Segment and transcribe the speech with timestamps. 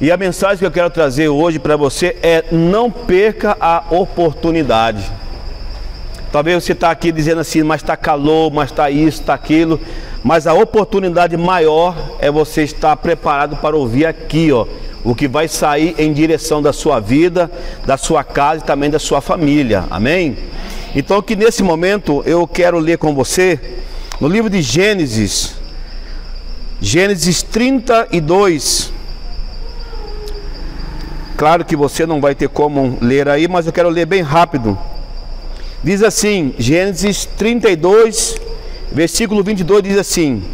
[0.00, 5.08] E a mensagem que eu quero trazer hoje para você é: não perca a oportunidade.
[6.32, 9.80] Talvez você está aqui dizendo assim, mas está calor, mas está isso, está aquilo.
[10.24, 14.66] Mas a oportunidade maior é você estar preparado para ouvir aqui, ó,
[15.04, 17.48] o que vai sair em direção da sua vida,
[17.86, 19.84] da sua casa e também da sua família.
[19.88, 20.36] Amém?
[20.92, 23.60] Então, que nesse momento eu quero ler com você
[24.20, 25.54] no livro de Gênesis,
[26.80, 28.93] Gênesis 32.
[31.36, 34.78] Claro que você não vai ter como ler aí, mas eu quero ler bem rápido.
[35.82, 38.36] Diz assim, Gênesis 32,
[38.92, 40.44] versículo 22 diz assim: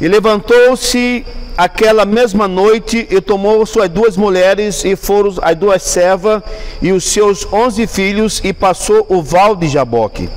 [0.00, 1.24] E levantou-se
[1.56, 6.42] aquela mesma noite e tomou suas duas mulheres e foram as duas servas
[6.82, 10.28] e os seus onze filhos e passou o val de Jaboque.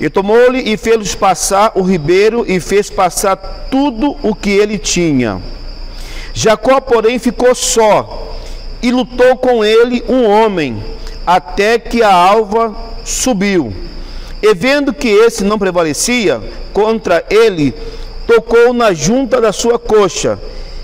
[0.00, 3.36] E tomou-lhe e fez passar o ribeiro e fez passar
[3.70, 5.40] tudo o que ele tinha.
[6.34, 8.34] Jacó, porém, ficou só
[8.84, 10.76] e lutou com ele um homem,
[11.26, 13.72] até que a alva subiu.
[14.42, 16.38] E vendo que esse não prevalecia
[16.70, 17.72] contra ele,
[18.26, 20.38] tocou na junta da sua coxa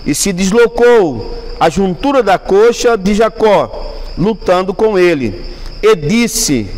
[0.06, 5.44] e se deslocou a juntura da coxa de Jacó, lutando com ele.
[5.82, 6.68] E disse: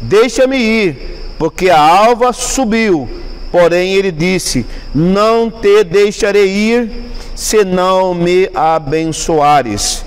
[0.00, 3.08] Deixa-me ir, porque a alva subiu.
[3.52, 6.90] Porém ele disse: Não te deixarei ir,
[7.36, 10.05] se não me abençoares.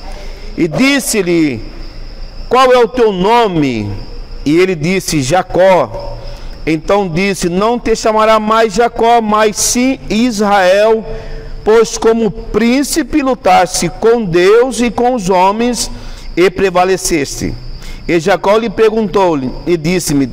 [0.59, 1.63] E disse-lhe:
[2.49, 3.89] Qual é o teu nome?
[4.45, 6.17] E ele disse: Jacó.
[6.65, 11.05] Então disse: Não te chamará mais Jacó, mas sim Israel,
[11.63, 15.89] pois como príncipe lutaste com Deus e com os homens
[16.35, 17.55] e prevaleceste.
[18.05, 20.25] E Jacó lhe perguntou-lhe e disse-me: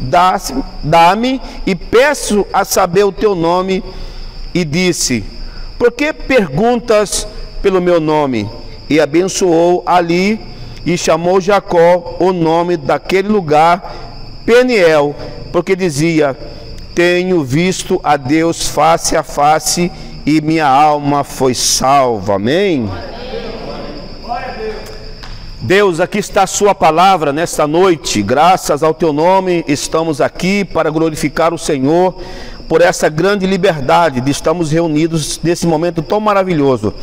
[0.82, 3.84] Dá-me e peço a saber o teu nome.
[4.52, 5.22] E disse:
[5.78, 7.28] Por que perguntas
[7.62, 8.50] pelo meu nome?
[8.88, 10.40] E abençoou ali
[10.84, 14.06] e chamou Jacó o nome daquele lugar
[14.46, 15.14] Peniel,
[15.52, 16.36] porque dizia:
[16.94, 19.90] Tenho visto a Deus face a face
[20.24, 22.36] e minha alma foi salva.
[22.36, 22.88] Amém.
[25.60, 30.90] Deus, aqui está a Sua palavra nesta noite, graças ao Teu nome, estamos aqui para
[30.90, 32.14] glorificar o Senhor
[32.68, 36.94] por essa grande liberdade de estarmos reunidos nesse momento tão maravilhoso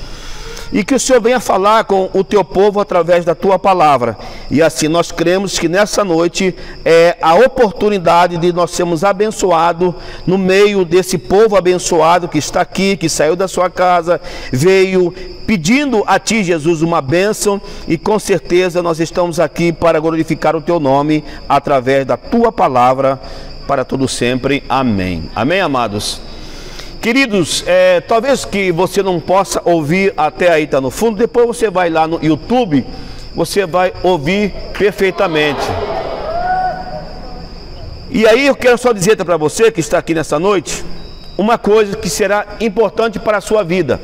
[0.71, 4.17] e que o Senhor venha falar com o teu povo através da tua palavra.
[4.49, 9.93] E assim nós cremos que nessa noite é a oportunidade de nós sermos abençoados
[10.25, 15.13] no meio desse povo abençoado que está aqui, que saiu da sua casa, veio
[15.45, 20.61] pedindo a ti, Jesus, uma bênção e com certeza nós estamos aqui para glorificar o
[20.61, 23.19] teu nome através da tua palavra
[23.67, 24.63] para todo sempre.
[24.67, 25.29] Amém.
[25.35, 26.21] Amém, amados.
[27.03, 31.69] Queridos, é, talvez que você não possa ouvir até aí, está no fundo, depois você
[31.69, 32.85] vai lá no YouTube,
[33.35, 35.59] você vai ouvir perfeitamente.
[38.09, 40.81] E aí eu quero só dizer para você que está aqui nessa noite,
[41.37, 43.99] uma coisa que será importante para a sua vida.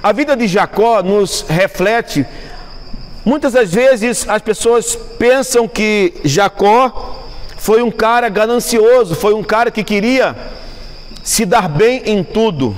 [0.00, 2.24] A vida de Jacó nos reflete,
[3.24, 7.18] muitas das vezes as pessoas pensam que Jacó
[7.56, 10.36] foi um cara ganancioso, foi um cara que queria
[11.22, 12.74] se dar bem em tudo.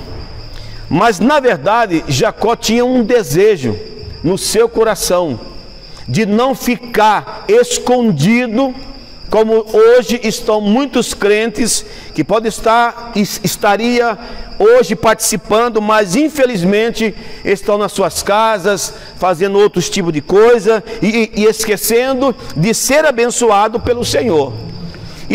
[0.89, 3.77] Mas na verdade, Jacó tinha um desejo
[4.23, 5.39] no seu coração
[6.07, 8.73] de não ficar escondido,
[9.29, 14.17] como hoje estão muitos crentes que podem estar estaria
[14.57, 17.13] hoje participando, mas infelizmente
[17.43, 23.79] estão nas suas casas fazendo outros tipos de coisa e, e esquecendo de ser abençoado
[23.79, 24.53] pelo Senhor.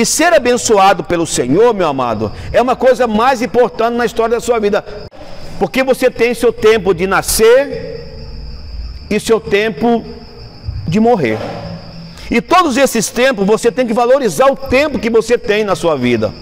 [0.01, 4.41] E ser abençoado pelo Senhor, meu amado, é uma coisa mais importante na história da
[4.41, 4.83] sua vida.
[5.59, 8.01] Porque você tem seu tempo de nascer
[9.11, 10.03] e seu tempo
[10.89, 11.37] de morrer.
[12.31, 15.97] E todos esses tempos você tem que valorizar o tempo que você tem na sua
[15.97, 16.33] vida.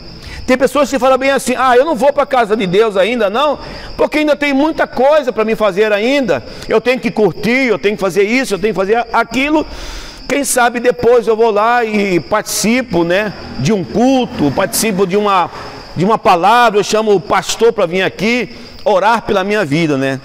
[0.46, 2.96] Tem pessoas que falam bem assim: ah, eu não vou para a casa de Deus
[2.96, 3.58] ainda, não,
[3.96, 6.44] porque ainda tem muita coisa para me fazer ainda.
[6.68, 9.66] Eu tenho que curtir, eu tenho que fazer isso, eu tenho que fazer aquilo.
[10.28, 15.50] Quem sabe depois eu vou lá e participo, né, de um culto, participo de uma
[15.96, 18.50] de uma palavra, eu chamo o pastor para vir aqui
[18.84, 20.20] orar pela minha vida, né?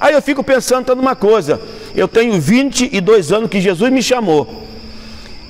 [0.00, 1.60] Aí eu fico pensando toda uma coisa.
[1.94, 4.64] Eu tenho 22 anos que Jesus me chamou.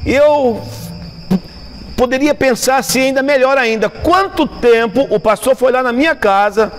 [0.04, 0.60] Eu
[1.96, 3.88] poderia pensar assim ainda melhor ainda.
[3.88, 6.70] Quanto tempo o pastor foi lá na minha casa,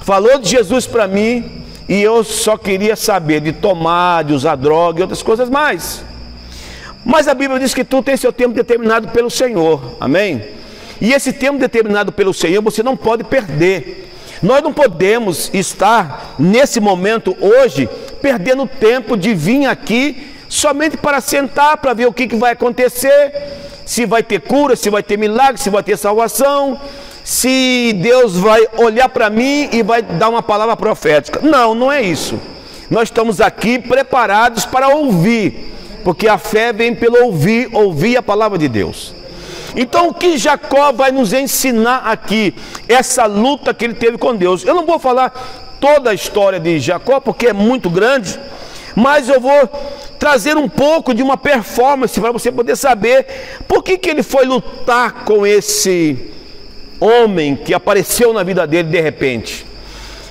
[0.00, 5.00] falou de Jesus para mim e eu só queria saber de tomar, de usar droga
[5.00, 6.13] e outras coisas mais.
[7.04, 9.96] Mas a Bíblia diz que tudo tem seu tempo determinado pelo Senhor.
[10.00, 10.42] Amém?
[11.00, 14.10] E esse tempo determinado pelo Senhor você não pode perder.
[14.42, 17.88] Nós não podemos estar nesse momento hoje
[18.20, 23.32] perdendo tempo de vir aqui somente para sentar, para ver o que, que vai acontecer,
[23.84, 26.80] se vai ter cura, se vai ter milagre, se vai ter salvação,
[27.22, 31.40] se Deus vai olhar para mim e vai dar uma palavra profética.
[31.42, 32.38] Não, não é isso.
[32.90, 35.73] Nós estamos aqui preparados para ouvir,
[36.04, 39.14] porque a fé vem pelo ouvir, ouvir a palavra de Deus.
[39.74, 42.54] Então, o que Jacó vai nos ensinar aqui,
[42.88, 44.64] essa luta que ele teve com Deus.
[44.64, 48.38] Eu não vou falar toda a história de Jacó, porque é muito grande,
[48.94, 49.68] mas eu vou
[50.18, 53.26] trazer um pouco de uma performance para você poder saber
[53.66, 56.30] por que, que ele foi lutar com esse
[57.00, 59.66] homem que apareceu na vida dele de repente.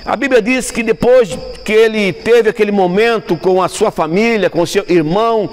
[0.06, 1.30] A Bíblia diz que depois
[1.64, 5.48] que ele teve aquele momento com a sua família, com o seu irmão,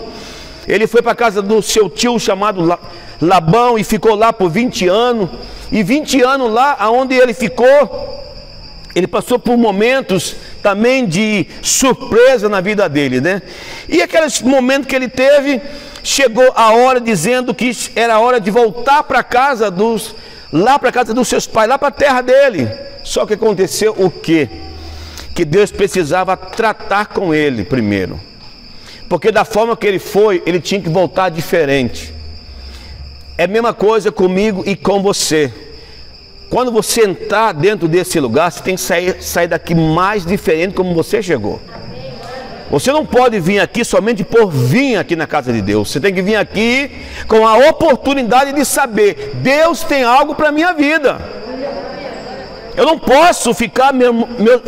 [0.68, 2.77] ele foi para a casa do seu tio chamado
[3.21, 5.30] Labão e ficou lá por 20 anos.
[5.71, 8.21] E 20 anos lá, aonde ele ficou,
[8.94, 13.42] ele passou por momentos também de surpresa na vida dele, né?
[13.88, 15.62] E aqueles momentos que ele teve,
[16.04, 20.13] chegou a hora dizendo que era hora de voltar para casa dos
[20.51, 22.69] lá para casa dos seus pais, lá para a terra dele.
[23.03, 24.50] Só que aconteceu o quê?
[25.33, 28.19] Que Deus precisava tratar com ele primeiro.
[29.07, 32.13] Porque da forma que ele foi, ele tinha que voltar diferente.
[33.38, 35.51] É a mesma coisa comigo e com você.
[36.50, 40.94] Quando você entrar dentro desse lugar, você tem que sair, sair daqui mais diferente como
[40.94, 41.62] você chegou.
[42.71, 45.91] Você não pode vir aqui somente por vir aqui na casa de Deus.
[45.91, 46.89] Você tem que vir aqui
[47.27, 51.19] com a oportunidade de saber: Deus tem algo para a minha vida.
[52.77, 54.62] Eu não posso ficar, meu, meu,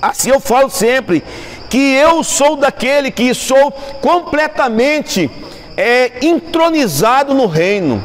[0.00, 1.24] assim eu falo sempre,
[1.68, 5.28] que eu sou daquele que sou completamente
[5.76, 8.04] é, entronizado no reino.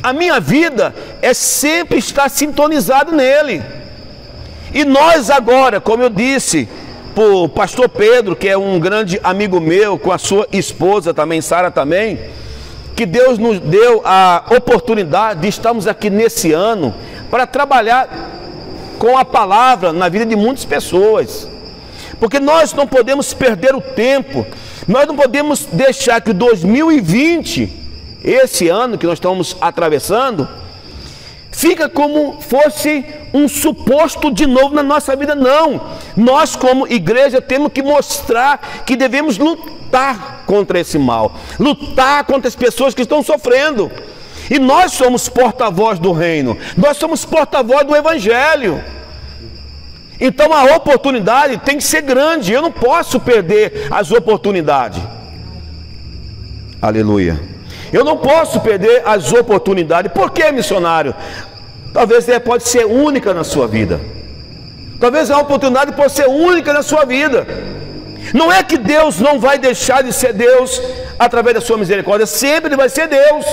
[0.00, 3.60] A minha vida é sempre estar sintonizado nele.
[4.72, 6.68] E nós agora, como eu disse,
[7.14, 11.70] por pastor Pedro, que é um grande amigo meu, com a sua esposa também, Sara
[11.70, 12.18] também,
[12.96, 16.92] que Deus nos deu a oportunidade de estarmos aqui nesse ano
[17.30, 18.08] para trabalhar
[18.98, 21.48] com a palavra na vida de muitas pessoas.
[22.18, 24.46] Porque nós não podemos perder o tempo,
[24.88, 27.70] nós não podemos deixar que 2020,
[28.24, 30.48] esse ano que nós estamos atravessando,
[31.54, 35.34] fica como fosse um suposto de novo na nossa vida.
[35.34, 35.80] Não.
[36.16, 42.56] Nós, como igreja, temos que mostrar que devemos lutar contra esse mal, lutar contra as
[42.56, 43.90] pessoas que estão sofrendo.
[44.50, 48.82] E nós somos porta-voz do reino, nós somos porta-voz do evangelho.
[50.20, 55.00] Então a oportunidade tem que ser grande, eu não posso perder as oportunidades.
[56.82, 57.53] Aleluia.
[57.92, 60.12] Eu não posso perder as oportunidades.
[60.12, 61.14] Por que, missionário?
[61.92, 64.00] Talvez ela pode ser única na sua vida.
[65.00, 67.46] Talvez a oportunidade pode ser única na sua vida.
[68.32, 70.80] Não é que Deus não vai deixar de ser Deus
[71.18, 73.44] através da sua misericórdia, sempre ele vai ser Deus.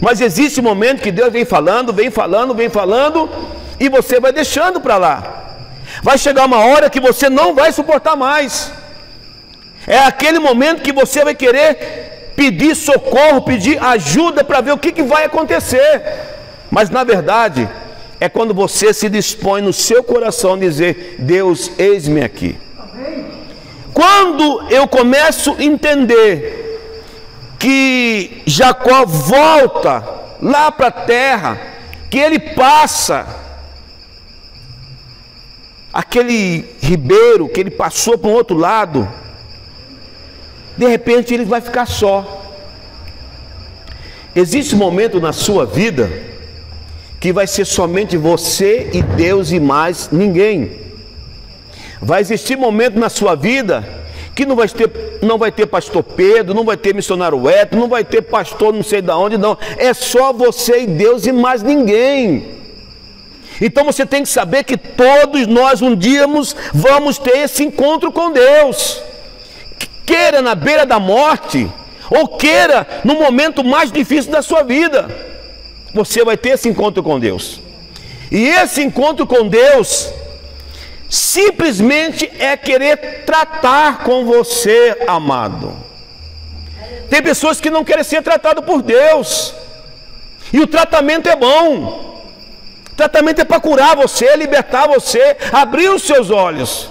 [0.00, 3.30] Mas existe um momento que Deus vem falando, vem falando, vem falando,
[3.78, 5.42] e você vai deixando para lá.
[6.02, 8.72] Vai chegar uma hora que você não vai suportar mais.
[9.86, 14.92] É aquele momento que você vai querer pedir socorro, pedir ajuda para ver o que,
[14.92, 16.02] que vai acontecer.
[16.70, 17.68] Mas na verdade,
[18.20, 22.56] é quando você se dispõe no seu coração a dizer: Deus, eis-me aqui.
[23.92, 26.62] Quando eu começo a entender
[27.58, 30.02] que Jacó volta
[30.40, 31.60] lá para a terra,
[32.10, 33.26] que ele passa
[35.92, 39.08] aquele ribeiro que ele passou para o outro lado,
[40.76, 42.40] de repente ele vai ficar só.
[44.34, 46.10] Existe um momento na sua vida
[47.20, 50.80] que vai ser somente você e Deus e mais ninguém.
[52.00, 53.84] Vai existir momento na sua vida
[54.34, 57.88] que não vai ter, não vai ter pastor Pedro, não vai ter missionário Eto, não
[57.88, 59.58] vai ter pastor não sei de onde, não.
[59.76, 62.62] É só você e Deus e mais ninguém.
[63.60, 66.26] Então você tem que saber que todos nós um dia
[66.72, 69.11] vamos ter esse encontro com Deus
[70.04, 71.70] queira na beira da morte,
[72.10, 75.08] ou queira no momento mais difícil da sua vida,
[75.94, 77.60] você vai ter esse encontro com Deus.
[78.30, 80.12] E esse encontro com Deus
[81.08, 85.76] simplesmente é querer tratar com você, amado.
[87.10, 89.54] Tem pessoas que não querem ser tratado por Deus.
[90.50, 92.24] E o tratamento é bom.
[92.90, 96.90] O tratamento é para curar você, libertar você, abrir os seus olhos.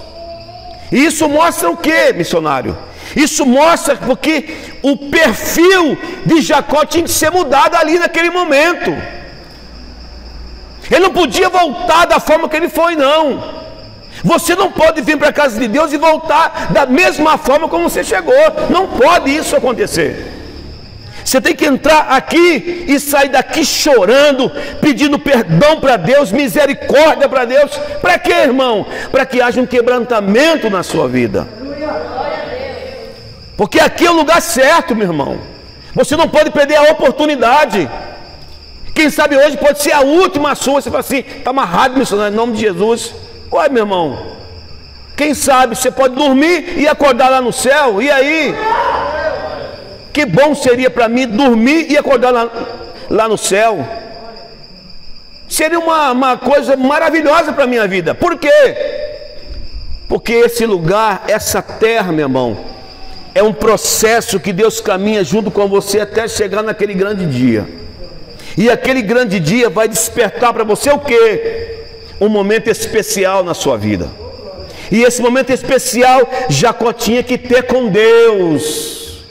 [0.92, 2.78] E isso mostra o que, missionário?
[3.14, 8.90] Isso mostra porque o perfil de Jacó tinha que ser mudado ali naquele momento.
[10.90, 13.62] Ele não podia voltar da forma que ele foi, não.
[14.24, 17.88] Você não pode vir para a casa de Deus e voltar da mesma forma como
[17.88, 18.34] você chegou.
[18.70, 20.32] Não pode isso acontecer.
[21.24, 24.50] Você tem que entrar aqui e sair daqui chorando,
[24.80, 27.70] pedindo perdão para Deus, misericórdia para Deus.
[28.00, 28.86] Para quê, irmão?
[29.10, 31.46] Para que haja um quebrantamento na sua vida.
[33.62, 35.38] Porque aqui é o lugar certo, meu irmão.
[35.94, 37.88] Você não pode perder a oportunidade.
[38.92, 40.80] Quem sabe hoje pode ser a última sua.
[40.80, 43.14] Você fala assim, está amarrado, missionário, em nome de Jesus.
[43.52, 44.32] Uai, meu irmão.
[45.16, 48.02] Quem sabe você pode dormir e acordar lá no céu.
[48.02, 48.52] E aí?
[50.12, 52.50] Que bom seria para mim dormir e acordar lá,
[53.08, 53.86] lá no céu.
[55.48, 58.12] Seria uma, uma coisa maravilhosa para a minha vida.
[58.12, 58.76] Por quê?
[60.08, 62.72] Porque esse lugar, essa terra, meu irmão,
[63.34, 67.66] é um processo que Deus caminha junto com você até chegar naquele grande dia.
[68.56, 71.78] E aquele grande dia vai despertar para você o que?
[72.20, 74.10] Um momento especial na sua vida.
[74.90, 79.24] E esse momento especial Jacó tinha que ter com Deus.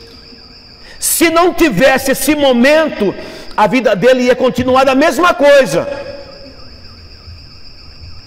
[1.00, 3.13] Se não tivesse esse momento,
[3.55, 5.88] a vida dele ia continuar da mesma coisa.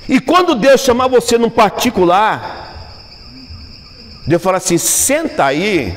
[0.08, 2.63] E quando Deus chamar você num particular,
[4.26, 5.96] Deus fala assim: senta aí,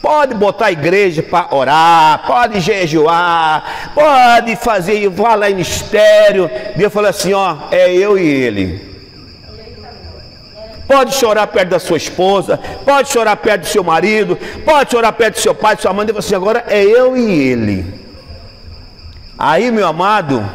[0.00, 6.50] pode botar a igreja para orar, pode jejuar, pode fazer, lá em mistério.
[6.76, 8.88] Deus fala assim: ó, é eu e ele.
[10.86, 15.34] Pode chorar perto da sua esposa, pode chorar perto do seu marido, pode chorar perto
[15.34, 16.06] do seu pai, sua mãe.
[16.06, 18.08] Deus fala assim: agora é eu e ele.
[19.38, 20.50] Aí, meu amado,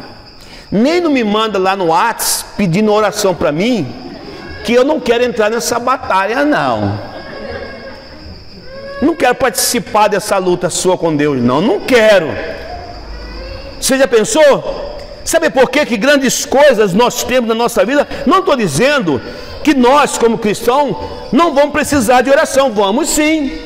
[0.72, 4.03] nem não me manda lá no WhatsApp pedindo oração para mim
[4.64, 6.98] que eu não quero entrar nessa batalha, não.
[9.02, 11.60] Não quero participar dessa luta sua com Deus, não.
[11.60, 12.28] Não quero.
[13.78, 14.98] Você já pensou?
[15.22, 18.08] Sabe por que, que grandes coisas nós temos na nossa vida?
[18.26, 19.20] Não estou dizendo
[19.62, 20.96] que nós, como cristãos,
[21.30, 22.72] não vamos precisar de oração.
[22.72, 23.58] Vamos sim.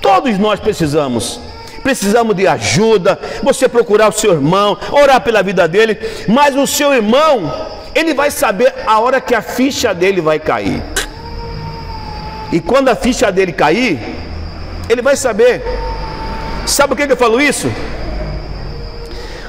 [0.00, 1.40] Todos nós precisamos.
[1.82, 5.98] Precisamos de ajuda, você procurar o seu irmão, orar pela vida dele,
[6.28, 10.82] mas o seu irmão ele vai saber a hora que a ficha dele vai cair.
[12.50, 13.98] E quando a ficha dele cair,
[14.88, 15.62] ele vai saber.
[16.66, 17.70] Sabe por que eu falo isso?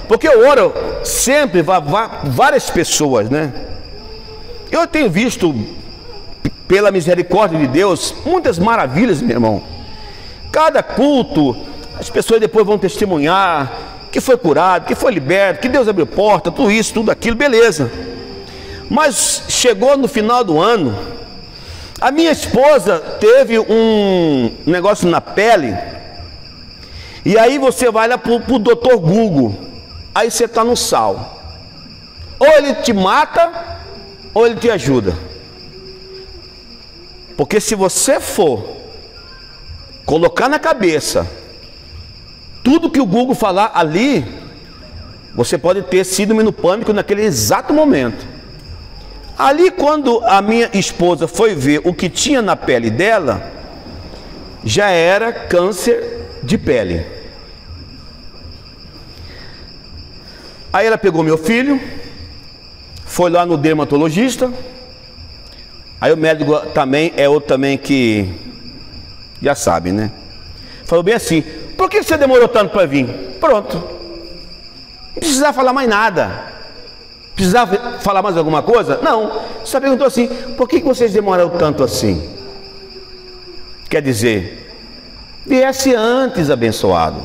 [0.07, 0.73] Porque eu oro
[1.03, 1.63] sempre
[2.25, 3.51] várias pessoas, né?
[4.71, 5.53] Eu tenho visto,
[6.67, 9.63] pela misericórdia de Deus, muitas maravilhas, meu irmão.
[10.51, 11.55] Cada culto,
[11.99, 13.71] as pessoas depois vão testemunhar
[14.11, 17.91] que foi curado, que foi liberto, que Deus abriu porta, tudo isso, tudo aquilo, beleza.
[18.89, 20.97] Mas chegou no final do ano,
[21.99, 25.75] a minha esposa teve um negócio na pele,
[27.25, 29.57] e aí você vai lá para o doutor Google,
[30.13, 31.41] aí você está no sal.
[32.39, 33.79] Ou ele te mata,
[34.33, 35.15] ou ele te ajuda.
[37.37, 38.63] Porque se você for
[40.05, 41.25] colocar na cabeça
[42.63, 44.25] tudo que o Google falar ali,
[45.35, 48.32] você pode ter síndrome no pânico naquele exato momento.
[49.37, 53.51] Ali, quando a minha esposa foi ver o que tinha na pele dela,
[54.63, 57.05] já era câncer de pele.
[60.71, 61.79] Aí ela pegou meu filho,
[63.05, 64.51] foi lá no dermatologista.
[65.99, 68.29] Aí o médico também é outro também que
[69.41, 70.11] já sabe, né?
[70.85, 71.41] Falou bem assim:
[71.77, 73.07] por que você demorou tanto para vir?
[73.39, 73.77] Pronto.
[73.77, 76.52] Não precisava falar mais nada.
[77.35, 78.99] Precisava falar mais alguma coisa?
[79.01, 79.41] Não.
[79.63, 82.29] Só perguntou assim: por que vocês demoraram tanto assim?
[83.89, 84.73] Quer dizer,
[85.45, 87.21] viesse antes abençoado,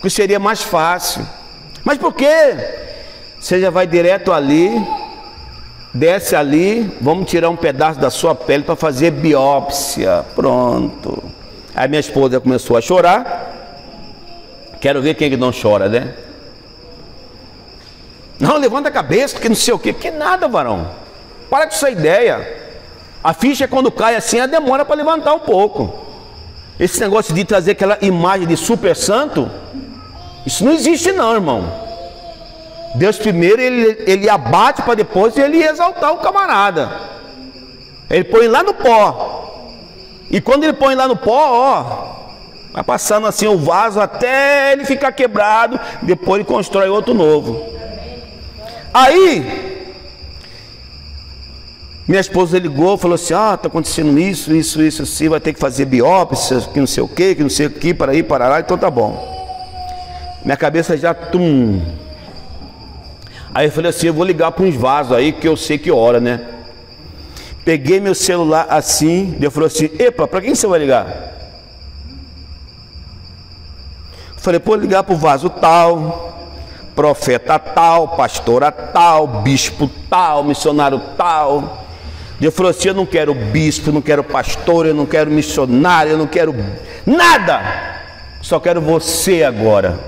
[0.00, 1.26] que seria mais fácil.
[1.84, 2.56] Mas por quê?
[3.38, 4.72] Você já vai direto ali,
[5.92, 10.24] desce ali, vamos tirar um pedaço da sua pele para fazer biópsia.
[10.34, 11.22] Pronto.
[11.74, 13.52] Aí minha esposa começou a chorar.
[14.80, 16.14] Quero ver quem que não chora, né?
[18.44, 19.94] Não, levanta a cabeça, que não sei o quê.
[19.94, 20.90] Que nada, varão.
[21.48, 22.62] Para com essa ideia.
[23.22, 26.04] A ficha, quando cai assim, ela demora para levantar um pouco.
[26.78, 29.50] Esse negócio de trazer aquela imagem de super santo,
[30.44, 31.72] isso não existe não, irmão.
[32.96, 36.92] Deus primeiro ele, ele abate para depois ele exaltar o camarada.
[38.10, 39.70] Ele põe lá no pó.
[40.30, 41.82] E quando ele põe lá no pó, ó,
[42.74, 47.72] vai passando assim o vaso até ele ficar quebrado, depois ele constrói outro novo.
[48.94, 49.74] Aí,
[52.06, 55.58] minha esposa ligou, falou assim: Ah, está acontecendo isso, isso, isso, assim, vai ter que
[55.58, 58.48] fazer biópsia, que não sei o que, que não sei o que, para ir, para
[58.48, 59.34] lá, então tá bom.
[60.44, 61.82] Minha cabeça já tum.
[63.52, 65.90] Aí eu falei assim: Eu vou ligar para uns vasos aí que eu sei que
[65.90, 66.40] hora, né?
[67.64, 71.34] Peguei meu celular assim, eu falei assim: Epa, para quem você vai ligar?
[74.36, 76.43] Falei, pô, ligar para o vaso tal,
[76.94, 81.84] profeta tal, pastora tal, bispo tal, missionário tal.
[82.38, 86.18] Deus falou assim: Eu não quero bispo, não quero pastor, eu não quero missionário, eu
[86.18, 86.54] não quero
[87.04, 87.62] nada,
[88.40, 89.98] só quero você agora.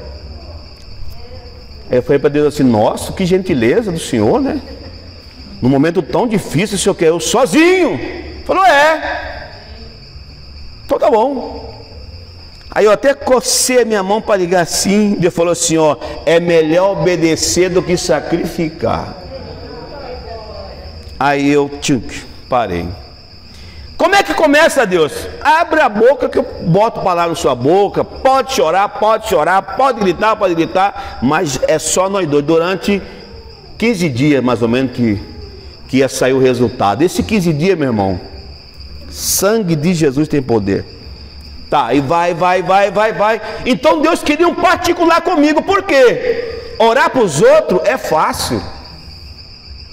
[1.91, 4.61] Eu falei para Deus assim: Nossa, que gentileza do Senhor, né?
[5.61, 7.99] Num momento tão difícil, o Senhor quer eu sozinho.
[8.45, 9.51] Falou: É.
[10.85, 11.76] Então tá bom.
[12.77, 15.17] Aí eu até cocei a minha mão para ligar assim.
[15.19, 19.17] Deus falou assim: Ó, é melhor obedecer do que sacrificar.
[21.19, 22.87] Aí eu tchunk, parei.
[23.97, 25.27] Como é que começa, Deus?
[25.41, 28.05] Abre a boca que eu boto palavra na sua boca.
[28.05, 32.45] Pode chorar, pode chorar, pode gritar, pode gritar, mas é só nós dois.
[32.45, 33.01] Durante
[33.79, 35.19] 15 dias, mais ou menos, que,
[35.89, 37.01] que ia sair o resultado.
[37.01, 38.21] Esse 15 dias, meu irmão,
[39.09, 40.96] sangue de Jesus tem poder.
[41.69, 43.41] Tá, e vai, vai, vai, vai, vai.
[43.65, 46.75] Então Deus queria um particular comigo, por quê?
[46.79, 48.63] Orar para os outros é fácil.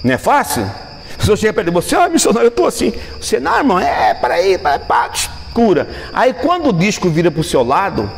[0.02, 0.70] Não é fácil?
[1.18, 2.92] Se você chega perto de você, ó, oh, missionário, eu estou assim.
[3.20, 5.10] Você, não, irmão, é, peraí, peraí, pá,
[5.52, 5.88] cura.
[6.12, 8.10] Aí quando o disco vira para o seu lado,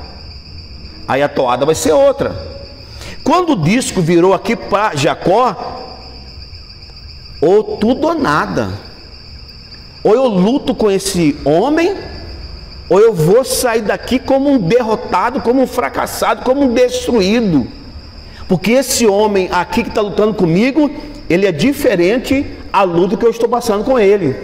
[1.07, 2.35] aí a toada vai ser outra.
[3.23, 5.83] Quando o disco virou aqui para Jacó,
[7.41, 8.73] ou tudo ou nada.
[10.03, 11.97] Ou eu luto com esse homem,
[12.89, 17.67] ou eu vou sair daqui como um derrotado, como um fracassado, como um destruído.
[18.49, 20.91] Porque esse homem aqui que está lutando comigo,
[21.29, 24.37] ele é diferente a luta que eu estou passando com ele.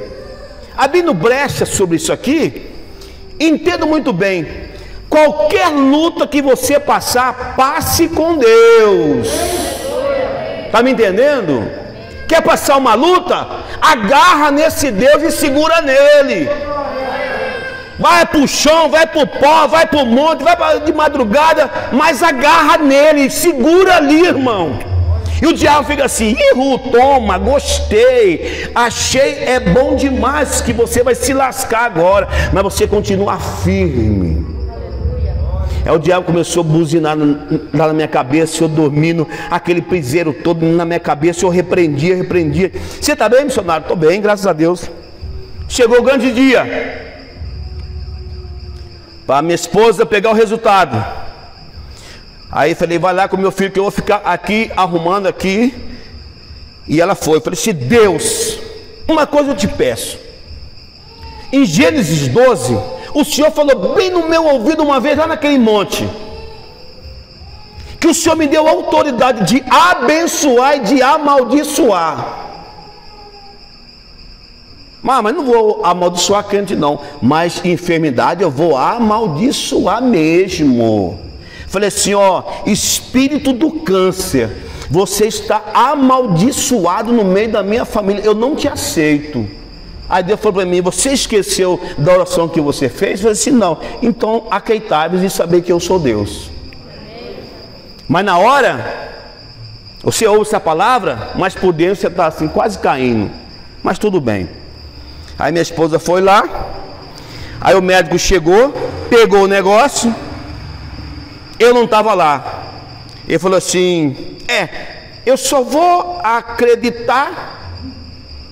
[0.76, 2.70] Abrindo brecha sobre isso aqui,
[3.38, 4.46] entendo muito bem.
[5.08, 9.28] Qualquer luta que você passar, passe com Deus.
[10.66, 11.70] Está me entendendo?
[12.26, 13.46] Quer passar uma luta?
[13.80, 16.48] Agarra nesse Deus e segura nele.
[17.98, 21.70] Vai para o chão, vai para o pó, vai para o monte, vai de madrugada,
[21.92, 24.78] mas agarra nele, segura ali, irmão.
[25.40, 31.16] E o diabo fica assim: Ihu, toma, gostei, achei, é bom demais que você vai
[31.16, 34.46] se lascar agora, mas você continua firme.
[35.84, 37.16] É o diabo começou a buzinar
[37.74, 42.70] lá na minha cabeça, eu dormindo, aquele piseiro todo na minha cabeça, eu repreendia, repreendia.
[43.00, 43.82] Você está bem, missionário?
[43.82, 44.88] Estou bem, graças a Deus.
[45.66, 47.11] Chegou o grande dia.
[49.26, 51.04] Para minha esposa pegar o resultado.
[52.50, 55.74] Aí falei, vai lá com meu filho que eu vou ficar aqui arrumando aqui.
[56.86, 57.38] E ela foi.
[57.38, 58.58] Eu falei, se Deus,
[59.08, 60.18] uma coisa eu te peço.
[61.52, 62.78] Em Gênesis 12,
[63.14, 66.08] o Senhor falou bem no meu ouvido uma vez lá naquele monte.
[68.00, 72.51] Que o Senhor me deu autoridade de abençoar e de amaldiçoar.
[75.02, 77.00] Mas, mas não vou amaldiçoar crente, não.
[77.20, 81.18] Mas enfermidade eu vou amaldiçoar mesmo.
[81.66, 84.50] Falei assim: ó, espírito do câncer,
[84.88, 89.44] você está amaldiçoado no meio da minha família, eu não te aceito.
[90.08, 93.12] Aí Deus falou para mim: Você esqueceu da oração que você fez?
[93.14, 96.50] Eu falei assim: Não, então aceitáveis e saber que eu sou Deus.
[98.06, 99.18] Mas na hora,
[100.02, 103.30] você ouve essa palavra, mas por dentro você está assim, quase caindo.
[103.82, 104.61] Mas tudo bem.
[105.38, 106.44] Aí minha esposa foi lá,
[107.60, 108.72] aí o médico chegou,
[109.08, 110.14] pegou o negócio
[111.62, 112.64] eu não estava lá.
[113.26, 114.68] Ele falou assim: É,
[115.24, 117.60] eu só vou acreditar.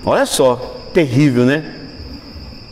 [0.05, 0.55] Olha só,
[0.93, 1.75] terrível, né?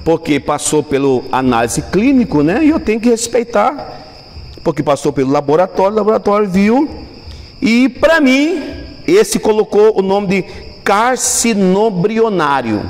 [0.04, 2.64] Porque passou pelo análise clínico, né?
[2.64, 3.98] E eu tenho que respeitar.
[4.64, 6.90] Porque passou pelo laboratório, o laboratório viu.
[7.62, 10.42] E para mim, esse colocou o nome de
[10.84, 12.90] carcinobrionário.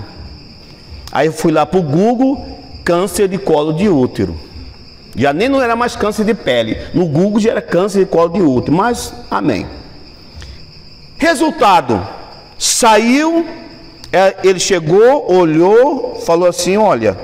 [1.12, 4.36] Aí eu fui lá para o Google, câncer de colo de útero.
[5.16, 6.78] Já nem não era mais câncer de pele.
[6.94, 8.76] No Google já era câncer de colo de útero.
[8.76, 9.68] Mas, amém.
[11.18, 12.08] Resultado:
[12.58, 13.46] saiu,
[14.12, 17.18] é, ele chegou, olhou, falou assim: Olha,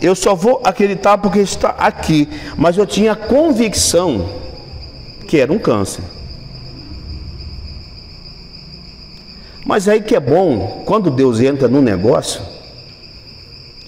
[0.00, 2.28] eu só vou acreditar porque está aqui.
[2.56, 4.28] Mas eu tinha convicção
[5.28, 6.02] que era um câncer.
[9.64, 12.51] Mas aí que é bom, quando Deus entra no negócio,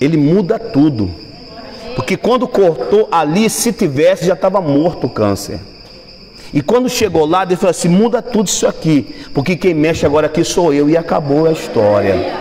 [0.05, 1.11] ele muda tudo.
[1.95, 5.61] Porque quando cortou ali, se tivesse, já estava morto o câncer.
[6.53, 10.27] E quando chegou lá, ele falou assim: muda tudo isso aqui, porque quem mexe agora
[10.27, 12.33] aqui sou eu, e acabou a história.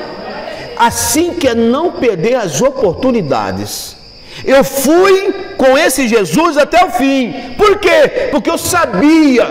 [0.77, 3.95] Assim que é não perder as oportunidades.
[4.43, 7.33] Eu fui com esse Jesus até o fim.
[7.57, 8.29] Por quê?
[8.31, 9.47] Porque eu sabia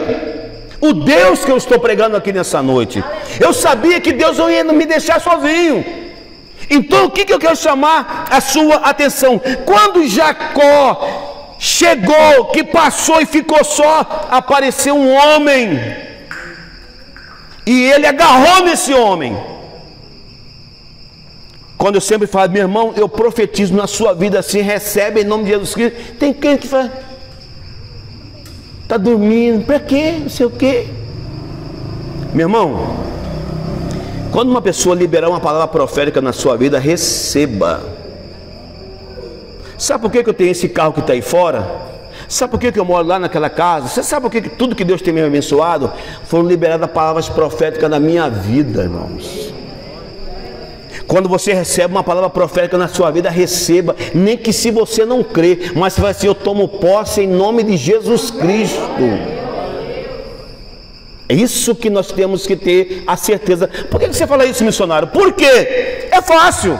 [0.80, 3.02] o Deus que eu estou pregando aqui nessa noite.
[3.38, 5.84] Eu sabia que Deus não ia me deixar sozinho.
[6.68, 9.40] Então o que, que eu quero chamar a sua atenção?
[9.64, 15.78] Quando Jacó chegou, que passou e ficou só, apareceu um homem.
[17.64, 19.36] E ele agarrou nesse homem.
[21.78, 25.44] Quando eu sempre falo, meu irmão, eu profetizo na sua vida assim, recebe em nome
[25.44, 26.14] de Jesus Cristo.
[26.14, 26.92] Tem quem que fala,
[28.82, 30.16] está dormindo, para quê?
[30.20, 30.86] Não sei o quê.
[32.32, 32.96] Meu irmão,
[34.32, 37.82] quando uma pessoa liberar uma palavra profética na sua vida, receba.
[39.76, 41.70] Sabe por que, eu tenho esse carro que está aí fora?
[42.28, 43.88] Sabe por que, eu moro lá naquela casa?
[43.88, 45.92] Você sabe por que, que tudo que Deus tem me abençoado
[46.24, 49.52] foram liberadas palavras proféticas na minha vida, irmãos.
[51.06, 55.22] Quando você recebe uma palavra profética na sua vida, receba, nem que se você não
[55.22, 59.41] crê, mas você vai assim: Eu tomo posse em nome de Jesus Cristo.
[61.32, 63.66] É isso que nós temos que ter a certeza.
[63.66, 65.08] Por que você fala isso, missionário?
[65.08, 66.06] Por quê?
[66.10, 66.78] É fácil.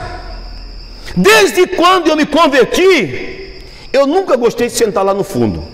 [1.17, 5.65] Desde quando eu me converti, eu nunca gostei de sentar lá no fundo.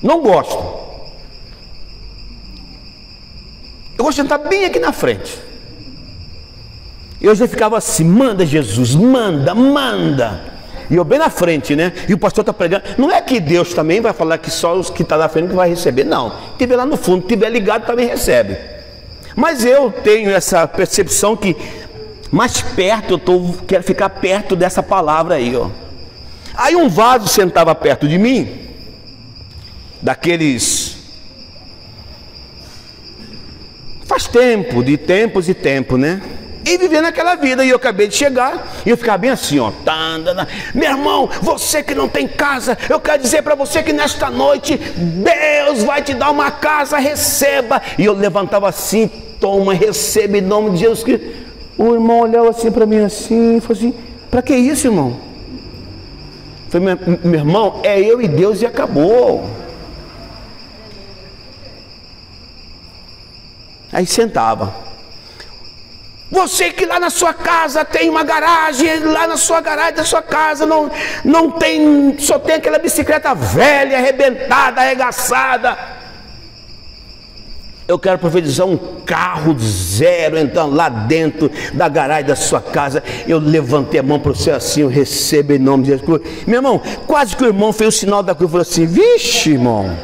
[0.00, 0.56] Não gosto.
[3.98, 5.36] Eu gosto de sentar bem aqui na frente.
[7.20, 10.55] Eu já ficava assim: manda Jesus, manda, manda.
[10.90, 11.92] E eu bem na frente, né?
[12.08, 12.84] E o pastor está pregando.
[12.96, 15.52] Não é que Deus também vai falar que só os que estão tá na frente
[15.52, 16.04] vai receber.
[16.04, 16.32] Não.
[16.58, 18.56] Tiver lá no fundo, tiver ligado, também recebe.
[19.34, 21.56] Mas eu tenho essa percepção que
[22.30, 25.68] mais perto eu tô, quero ficar perto dessa palavra aí, ó.
[26.54, 28.68] Aí um vaso sentava perto de mim,
[30.00, 30.96] daqueles.
[34.06, 36.22] Faz tempo, de tempos e tempo, né?
[36.66, 37.64] E vivendo aquela vida.
[37.64, 39.70] E eu acabei de chegar e eu ficava bem assim, ó.
[40.74, 44.76] Meu irmão, você que não tem casa, eu quero dizer para você que nesta noite
[44.76, 47.80] Deus vai te dar uma casa, receba.
[47.96, 49.08] E eu levantava assim,
[49.40, 51.04] toma, receba em nome de Jesus.
[51.78, 53.94] O irmão olhava assim para mim assim, e falou assim:
[54.30, 55.16] para que isso, irmão?
[56.68, 59.48] Falei, meu, meu irmão, é eu e Deus e acabou.
[63.92, 64.85] Aí sentava.
[66.30, 70.22] Você que lá na sua casa tem uma garagem, lá na sua garagem da sua
[70.22, 70.90] casa não,
[71.24, 75.78] não tem, só tem aquela bicicleta velha, arrebentada, arregaçada.
[77.86, 83.00] Eu quero profetizar um carro zero, então lá dentro da garagem da sua casa.
[83.28, 86.20] Eu levantei a mão para você assim, eu recebo em nome de Jesus.
[86.44, 89.52] Meu irmão, quase que o irmão fez o sinal da cruz e falou assim: Vixe,
[89.52, 89.96] irmão.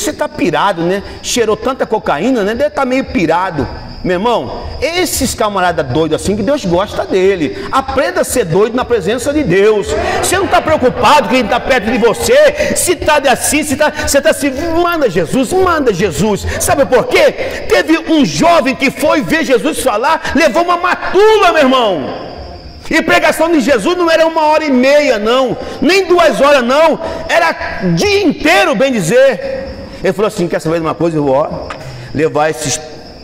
[0.00, 1.02] Você está pirado, né?
[1.22, 2.54] Cheirou tanta cocaína, né?
[2.54, 3.66] Deve estar tá meio pirado.
[4.02, 7.66] Meu irmão, esses camaradas doidos assim, que Deus gosta dele.
[7.70, 9.88] Aprenda a ser doido na presença de Deus.
[10.22, 14.16] Você não está preocupado quem está perto de você, se está assim, se tá, você
[14.16, 14.50] está assim,
[14.82, 16.46] manda Jesus, manda Jesus.
[16.60, 17.30] Sabe por quê?
[17.68, 22.30] Teve um jovem que foi ver Jesus falar, levou uma matula, meu irmão.
[22.90, 26.98] E pregação de Jesus não era uma hora e meia, não, nem duas horas, não,
[27.28, 27.52] era
[27.94, 29.69] dia inteiro, bem dizer.
[30.02, 31.16] Ele falou assim: quer saber de uma coisa?
[31.16, 31.68] Eu vou ó,
[32.14, 32.80] levar esses,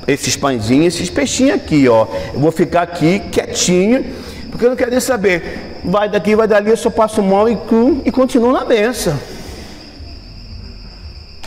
[0.06, 2.06] esses pãezinhos, esses peixinhos aqui, ó.
[2.32, 4.04] Eu vou ficar aqui quietinho,
[4.50, 5.80] porque eu não quero nem saber.
[5.84, 7.58] Vai daqui, vai dali, eu só passo mão e,
[8.04, 9.18] e continuo na benção.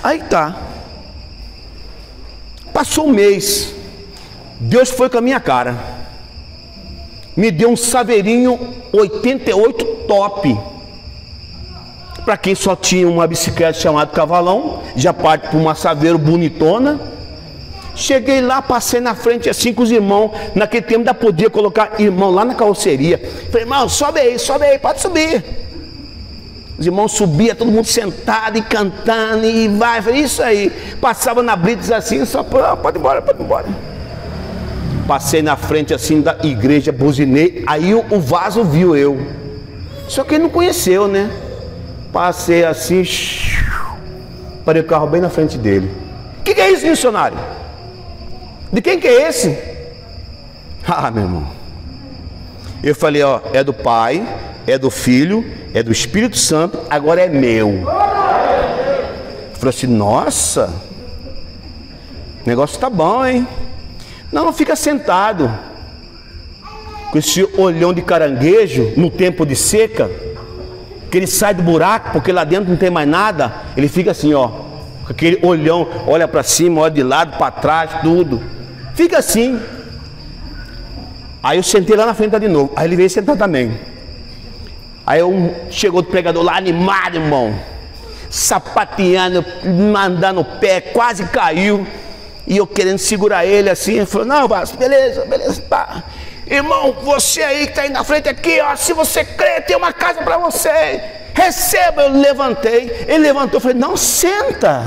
[0.01, 0.55] Aí tá.
[2.73, 3.73] Passou um mês.
[4.59, 5.77] Deus foi com a minha cara.
[7.35, 8.59] Me deu um saveirinho
[8.91, 10.57] 88 top
[12.19, 16.99] para quem só tinha uma bicicleta chamada cavalão, já parte para uma saveiro bonitona.
[17.95, 20.31] Cheguei lá, passei na frente assim com os irmãos.
[20.55, 23.19] Naquele tempo ainda podia colocar irmão lá na carroceria.
[23.51, 25.43] Falei, irmão, sobe aí, sobe aí, pode subir.
[26.77, 30.71] Os irmãos subiam, todo mundo sentado e cantando, e vai, falei, isso aí.
[31.01, 33.65] Passava na blitz assim, só pode ir embora, pode ir embora.
[35.05, 39.19] Passei na frente assim da igreja, buzinei, aí o vaso viu eu.
[40.07, 41.29] Só que ele não conheceu, né?
[42.11, 43.03] Passei assim,
[44.65, 45.91] parei o carro bem na frente dele.
[46.39, 47.37] O que, que é isso, missionário?
[48.73, 49.57] De quem que é esse?
[50.91, 51.47] Ah, meu irmão.
[52.81, 54.25] Eu falei, ó, é do Pai,
[54.65, 57.83] é do Filho, é do Espírito Santo, agora é meu.
[59.53, 60.73] Falou assim, nossa,
[62.43, 63.47] o negócio tá bom, hein?
[64.31, 65.51] Não, não fica sentado.
[67.11, 70.09] Com esse olhão de caranguejo no tempo de seca
[71.09, 74.33] que ele sai do buraco, porque lá dentro não tem mais nada, ele fica assim,
[74.33, 78.41] ó, com aquele olhão, olha para cima, olha de lado, para trás, tudo.
[78.93, 79.59] Fica assim.
[81.41, 82.71] Aí eu sentei lá na frente de novo.
[82.75, 83.79] Aí ele veio sentar também.
[85.07, 87.55] Aí eu, chegou o pregador lá animado, irmão.
[88.29, 89.43] Sapateando,
[89.91, 91.87] mandando o pé, quase caiu.
[92.45, 96.03] E eu querendo segurar ele assim, ele falou, não, Vasco, beleza, beleza, tá.
[96.49, 99.93] Irmão, você aí que está aí na frente aqui, ó, se você crê, tem uma
[99.93, 100.99] casa para você.
[101.33, 103.05] Receba, eu levantei.
[103.07, 104.83] Ele levantou, falei, não, senta.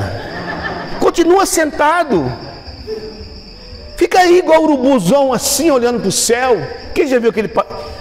[0.98, 2.30] Continua sentado.
[3.96, 6.60] Fica aí igual urubuzão assim, olhando para o céu.
[6.92, 7.50] Quem já viu aquele,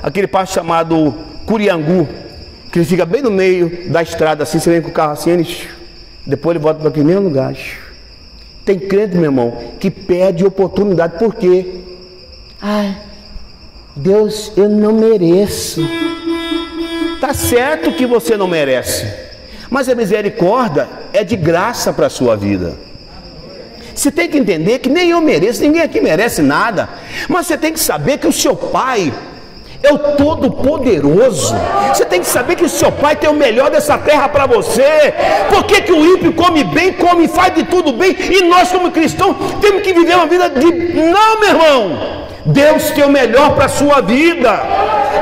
[0.02, 1.14] aquele passo chamado
[1.46, 2.08] Curiangu?
[2.72, 5.30] Que ele fica bem no meio da estrada, assim, você vem com o carro assim,
[5.30, 5.68] ele,
[6.26, 7.54] depois ele volta para aquele mesmo lugar.
[8.66, 11.82] Tem crente, meu irmão, que perde oportunidade, por quê?
[12.60, 12.96] Ai,
[13.96, 15.88] Deus, eu não mereço.
[17.20, 19.08] Tá certo que você não merece,
[19.70, 22.74] mas a misericórdia é de graça para a sua vida.
[23.94, 26.90] Você tem que entender que nem eu mereço, ninguém aqui merece nada,
[27.30, 29.14] mas você tem que saber que o seu pai
[29.84, 31.54] é o Todo-Poderoso.
[31.94, 35.14] Você tem que saber que o seu pai tem o melhor dessa terra para você.
[35.50, 38.92] Por que, que o ímpio come bem, come, faz de tudo bem, e nós, como
[38.92, 40.72] cristãos, temos que viver uma vida de.
[40.72, 42.21] Não, meu irmão!
[42.46, 44.60] Deus tem o melhor para a sua vida.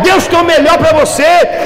[0.04, 1.24] Deus tem o melhor para você.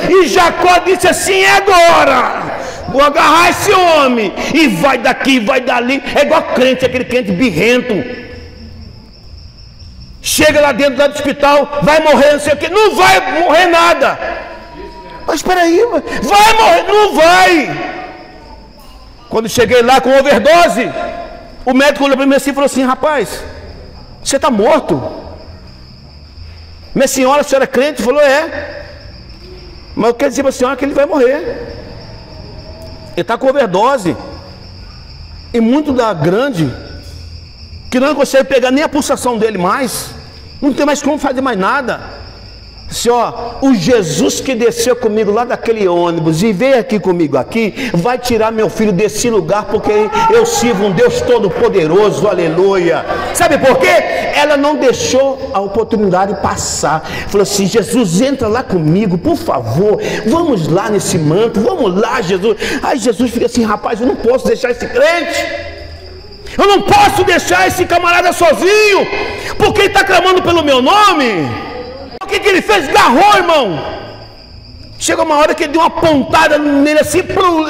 [0.10, 2.44] E Jacó disse assim: é agora.
[2.90, 4.34] Vou agarrar esse homem.
[4.54, 6.02] E vai daqui, vai dali.
[6.16, 8.24] É igual crente, aquele crente birrento.
[10.22, 12.70] Chega lá dentro do hospital, vai morrer, não sei o que.
[12.70, 14.18] Não vai morrer nada.
[15.28, 15.82] Mas espera aí,
[16.24, 16.84] vai morrer?
[16.88, 17.94] Não vai.
[19.30, 20.90] Quando cheguei lá com overdose,
[21.66, 23.44] o médico olhou para mim assim e falou assim: rapaz,
[24.24, 25.23] você está morto.
[26.94, 28.02] Minha senhora, a senhora é crente?
[28.02, 28.86] Falou, é.
[29.96, 31.38] Mas eu quero dizer para a senhora que ele vai morrer.
[33.14, 34.16] Ele está com overdose.
[35.54, 36.74] E muito da grande,
[37.92, 40.10] que não consegue pegar nem a pulsação dele mais.
[40.62, 42.23] Não tem mais como fazer mais nada.
[43.10, 48.18] Ó, o Jesus que desceu comigo lá daquele ônibus e veio aqui comigo aqui, vai
[48.18, 49.92] tirar meu filho desse lugar, porque
[50.30, 53.06] eu sirvo um Deus todo-poderoso, aleluia.
[53.34, 53.88] Sabe por quê?
[53.88, 57.02] Ela não deixou a oportunidade passar.
[57.28, 60.00] Falou assim: Jesus, entra lá comigo, por favor.
[60.26, 62.58] Vamos lá nesse manto, vamos lá, Jesus.
[62.82, 65.74] Aí Jesus fica assim: rapaz, eu não posso deixar esse crente.
[66.58, 69.08] Eu não posso deixar esse camarada sozinho,
[69.58, 71.73] porque ele está clamando pelo meu nome.
[72.24, 72.88] O que, que ele fez?
[72.88, 74.04] Garrou, irmão.
[74.98, 77.20] Chegou uma hora que ele deu uma pontada nele assim,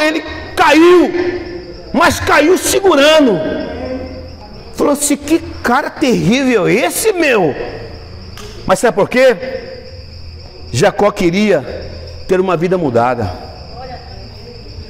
[0.02, 0.22] ele
[0.56, 1.12] caiu,
[1.92, 3.40] mas caiu segurando.
[4.76, 7.56] Falou assim: que cara terrível esse, meu.
[8.66, 9.36] Mas sabe por quê?
[10.72, 11.90] Jacó queria
[12.28, 13.32] ter uma vida mudada.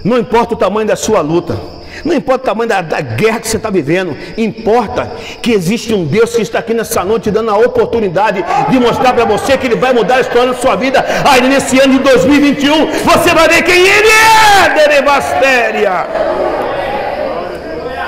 [0.03, 1.57] Não importa o tamanho da sua luta.
[2.03, 5.11] Não importa o tamanho da, da guerra que você está vivendo, importa
[5.41, 9.25] que existe um Deus que está aqui nessa noite dando a oportunidade de mostrar para
[9.25, 11.03] você que Ele vai mudar a história da sua vida.
[11.25, 16.07] Aí nesse ano de 2021, você vai ver quem Ele é, Derevastéria.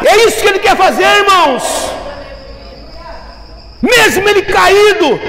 [0.04, 1.92] É isso que Ele quer fazer, irmãos.
[3.82, 5.20] Mesmo Ele caído,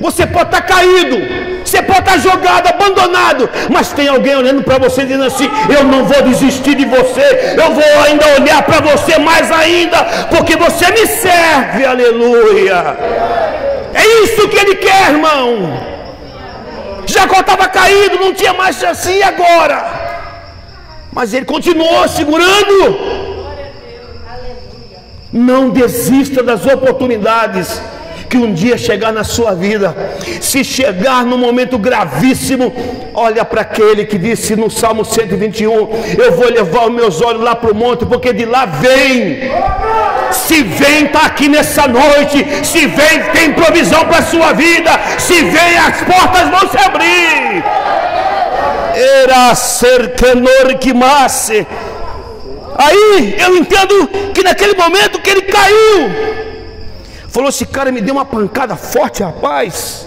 [0.00, 4.78] você pode estar tá caído você pode estar jogado, abandonado, mas tem alguém olhando para
[4.78, 9.18] você dizendo assim: Eu não vou desistir de você, eu vou ainda olhar para você
[9.18, 12.96] mais ainda, porque você me serve, aleluia.
[13.94, 15.94] É isso que ele quer, irmão.
[17.06, 19.84] Jacó estava caído, não tinha mais assim agora,
[21.12, 23.24] mas ele continuou segurando.
[25.32, 27.82] Não desista das oportunidades
[28.34, 29.96] que um dia chegar na sua vida,
[30.40, 32.74] se chegar num momento gravíssimo,
[33.14, 37.54] olha para aquele que disse no Salmo 121: Eu vou levar os meus olhos lá
[37.54, 39.38] para o monte, porque de lá vem.
[40.32, 42.44] Se vem, está aqui nessa noite.
[42.64, 44.90] Se vem, tem provisão para a sua vida.
[45.16, 47.62] Se vem, as portas vão se abrir.
[49.22, 51.64] Era ser que que masse.
[52.76, 56.43] Aí eu entendo que naquele momento que ele caiu,
[57.34, 60.06] Falou: esse cara me deu uma pancada forte, rapaz.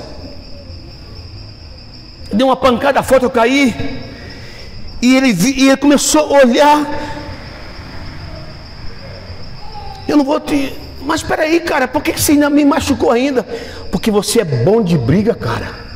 [2.31, 4.01] Deu uma pancada forte, eu caí.
[5.01, 6.87] E ele, e ele começou a olhar.
[10.07, 10.73] Eu não vou te.
[11.01, 13.43] Mas espera aí, cara, por que você ainda me machucou ainda?
[13.91, 15.86] Porque você é bom de briga, cara.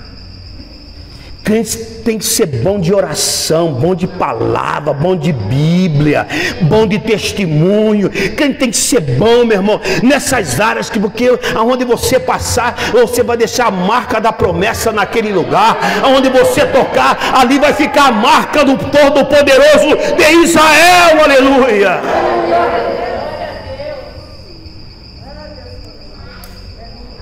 [1.43, 1.75] Crente
[2.05, 6.27] tem que ser bom de oração, bom de palavra, bom de Bíblia,
[6.61, 8.09] bom de testemunho.
[8.09, 13.23] Crente tem que ser bom, meu irmão, nessas áreas que porque aonde você passar, você
[13.23, 15.77] vai deixar a marca da promessa naquele lugar.
[16.03, 21.23] Aonde você tocar, ali vai ficar a marca do Todo-Poderoso de Israel.
[21.23, 22.01] Aleluia.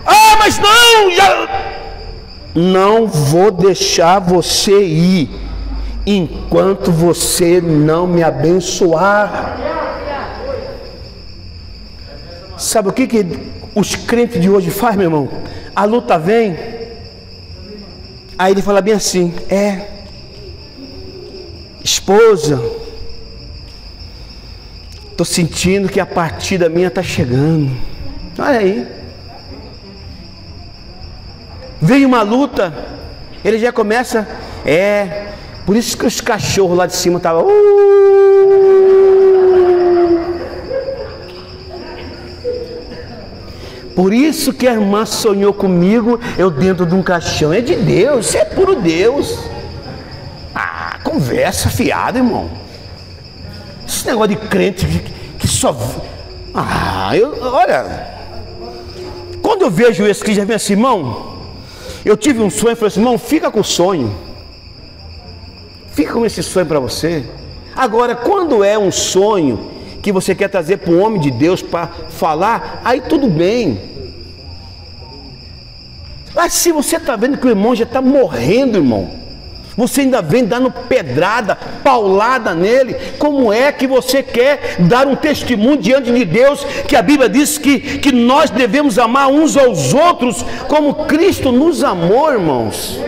[0.06, 1.79] Ah, mas não, já
[2.56, 5.30] não vou deixar você ir
[6.06, 9.58] enquanto você não me abençoar.
[12.58, 13.26] Sabe o que, que
[13.76, 15.30] os crentes de hoje fazem, meu irmão?
[15.76, 16.58] A luta vem.
[18.38, 19.86] Aí ele fala bem assim: é,
[21.84, 22.62] esposa,
[25.12, 27.72] estou sentindo que a partida minha está chegando.
[28.38, 28.99] Olha aí.
[31.82, 32.74] Vem uma luta,
[33.44, 34.28] ele já começa,
[34.66, 35.28] é,
[35.66, 37.46] por isso que os cachorros lá de cima estavam.
[37.46, 37.80] Uh,
[44.00, 47.52] Por isso que a irmã sonhou comigo, eu dentro de um caixão.
[47.52, 49.38] É de Deus, isso é puro Deus.
[50.56, 52.50] Ah, conversa fiada, irmão.
[53.86, 54.88] Esse negócio de crente
[55.38, 55.76] que, só.
[56.54, 58.08] Ah, eu, olha.
[59.42, 61.39] Quando eu vejo esse que já vem assim, irmão,
[62.10, 64.12] eu tive um sonho, falei assim, irmão, fica com o sonho.
[65.92, 67.24] Fica com esse sonho para você.
[67.76, 69.70] Agora, quando é um sonho
[70.02, 73.80] que você quer trazer para o homem de Deus para falar, aí tudo bem.
[76.34, 79.19] Mas se você está vendo que o irmão já está morrendo, irmão,
[79.80, 85.78] você ainda vem dando pedrada, paulada nele, como é que você quer dar um testemunho
[85.78, 90.44] diante de Deus, que a Bíblia diz que, que nós devemos amar uns aos outros
[90.68, 93.00] como Cristo nos amou, irmãos?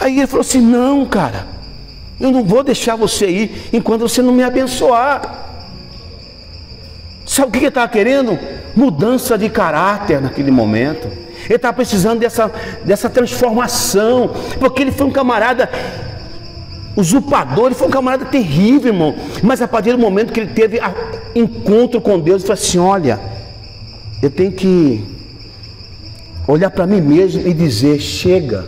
[0.00, 1.46] Aí ele falou assim: Não, cara,
[2.18, 5.20] eu não vou deixar você ir enquanto você não me abençoar.
[7.26, 8.38] Sabe o que ele estava querendo?
[8.74, 11.20] Mudança de caráter naquele momento.
[11.44, 12.50] Ele estava precisando dessa,
[12.84, 15.68] dessa transformação, porque ele foi um camarada
[16.96, 19.14] usurpador, ele foi um camarada terrível, irmão.
[19.42, 20.80] Mas a partir do momento que ele teve
[21.34, 23.20] encontro com Deus, ele falou assim: Olha,
[24.22, 25.04] eu tenho que
[26.46, 28.66] olhar para mim mesmo e dizer: Chega,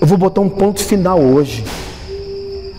[0.00, 1.64] eu vou botar um ponto final hoje.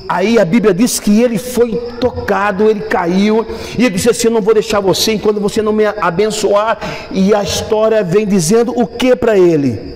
[0.07, 3.45] Aí a Bíblia diz que ele foi tocado, ele caiu,
[3.77, 6.77] e ele disse assim: Eu não vou deixar você enquanto você não me abençoar.
[7.11, 9.95] E a história vem dizendo o que para ele?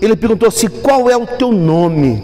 [0.00, 2.22] Ele perguntou assim: Qual é o teu nome?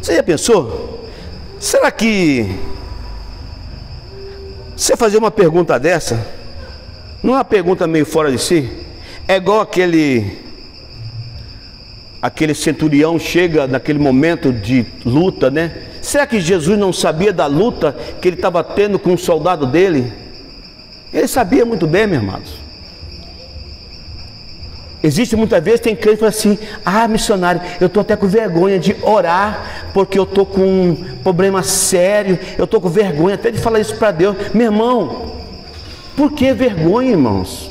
[0.00, 1.00] Você já pensou?
[1.60, 2.58] Será que
[4.74, 6.26] você fazer uma pergunta dessa,
[7.22, 8.68] não é uma pergunta meio fora de si?
[9.28, 10.38] É igual aquele
[12.22, 15.72] aquele centurião chega naquele momento de luta, né?
[16.00, 20.12] Será que Jesus não sabia da luta que ele estava tendo com o soldado dele?
[21.12, 22.62] Ele sabia muito bem, meus irmãos.
[25.02, 28.78] Existe muitas vezes, tem crente que fala assim: Ah, missionário, eu estou até com vergonha
[28.78, 33.58] de orar, porque eu estou com um problema sério, eu estou com vergonha até de
[33.58, 34.36] falar isso para Deus.
[34.54, 35.32] Meu irmão,
[36.16, 37.68] por que vergonha, irmãos?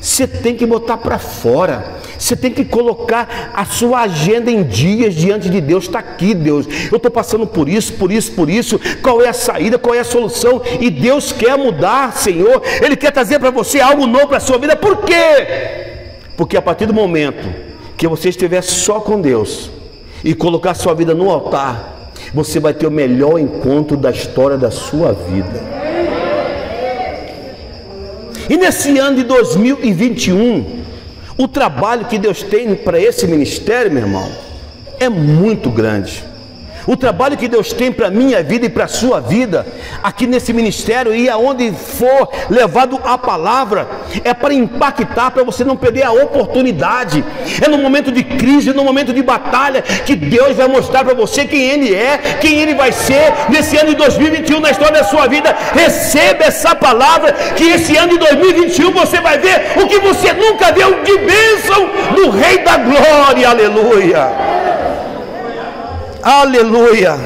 [0.00, 2.02] Você tem que botar para fora.
[2.18, 5.84] Você tem que colocar a sua agenda em dias diante de Deus.
[5.84, 6.66] Está aqui, Deus.
[6.90, 8.80] Eu estou passando por isso, por isso, por isso.
[9.02, 9.78] Qual é a saída?
[9.78, 10.62] Qual é a solução?
[10.80, 12.62] E Deus quer mudar, Senhor.
[12.82, 14.76] Ele quer trazer para você algo novo para a sua vida.
[14.76, 15.14] Por quê?
[16.36, 17.48] Porque a partir do momento
[17.96, 19.70] que você estiver só com Deus
[20.22, 24.70] e colocar sua vida no altar, você vai ter o melhor encontro da história da
[24.70, 25.62] sua vida.
[28.48, 30.83] E nesse ano de 2021,
[31.36, 34.30] o trabalho que Deus tem para esse ministério, meu irmão,
[35.00, 36.24] é muito grande.
[36.86, 39.66] O trabalho que Deus tem para a minha vida e para a sua vida,
[40.02, 43.88] aqui nesse ministério e aonde for levado a palavra,
[44.22, 47.24] é para impactar, para você não perder a oportunidade.
[47.62, 51.46] É no momento de crise, no momento de batalha, que Deus vai mostrar para você
[51.46, 55.26] quem Ele é, quem Ele vai ser nesse ano de 2021 na história da sua
[55.26, 55.56] vida.
[55.72, 60.70] Receba essa palavra, que esse ano de 2021 você vai ver o que você nunca
[60.72, 63.48] viu de bênção do Rei da Glória.
[63.48, 64.53] Aleluia.
[66.24, 67.18] Aleluia.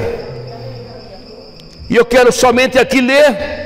[1.89, 3.57] E eu quero somente aqui ler.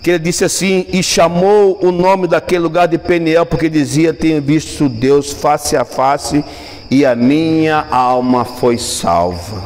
[0.00, 4.40] Que ele disse assim: E chamou o nome daquele lugar de Peniel, porque dizia: Tenho
[4.40, 6.44] visto Deus face a face,
[6.88, 9.60] e a minha alma foi salva.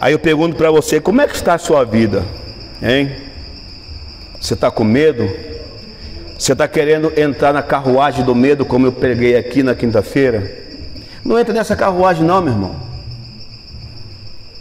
[0.00, 2.24] Aí eu pergunto para você: Como é que está a sua vida?
[2.82, 3.14] Hein?
[4.40, 5.49] Você está com medo?
[6.40, 10.50] Você está querendo entrar na carruagem do medo, como eu preguei aqui na quinta-feira?
[11.22, 12.76] Não entra nessa carruagem, não, meu irmão.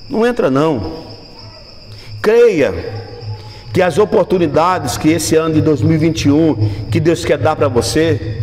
[0.09, 1.05] Não entra, não.
[2.21, 2.73] Creia
[3.71, 8.41] que as oportunidades que esse ano de 2021 que Deus quer dar para você,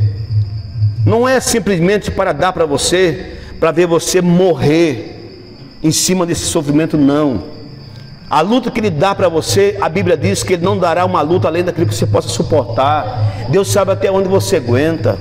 [1.05, 5.45] não é simplesmente para dar para você, para ver você morrer
[5.83, 7.56] em cima desse sofrimento, não.
[8.29, 11.23] A luta que Ele dá para você, a Bíblia diz que Ele não dará uma
[11.23, 13.47] luta além daquilo que você possa suportar.
[13.49, 15.17] Deus sabe até onde você aguenta.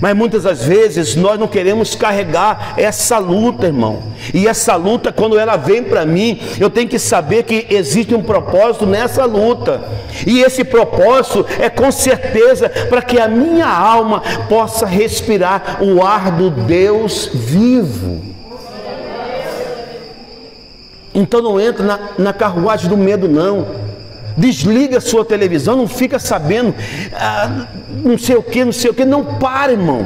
[0.00, 4.02] Mas muitas das vezes nós não queremos carregar essa luta, irmão.
[4.32, 8.22] E essa luta, quando ela vem para mim, eu tenho que saber que existe um
[8.22, 9.82] propósito nessa luta.
[10.26, 16.32] E esse propósito é com certeza para que a minha alma possa respirar o ar
[16.32, 18.33] do Deus vivo.
[21.14, 23.66] Então não entra na, na carruagem do medo, não.
[24.36, 26.74] Desliga a sua televisão, não fica sabendo
[27.12, 27.66] ah,
[28.02, 29.04] não sei o que, não sei o que.
[29.04, 30.04] Não para, irmão.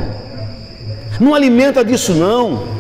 [1.19, 2.78] Não alimenta disso, não.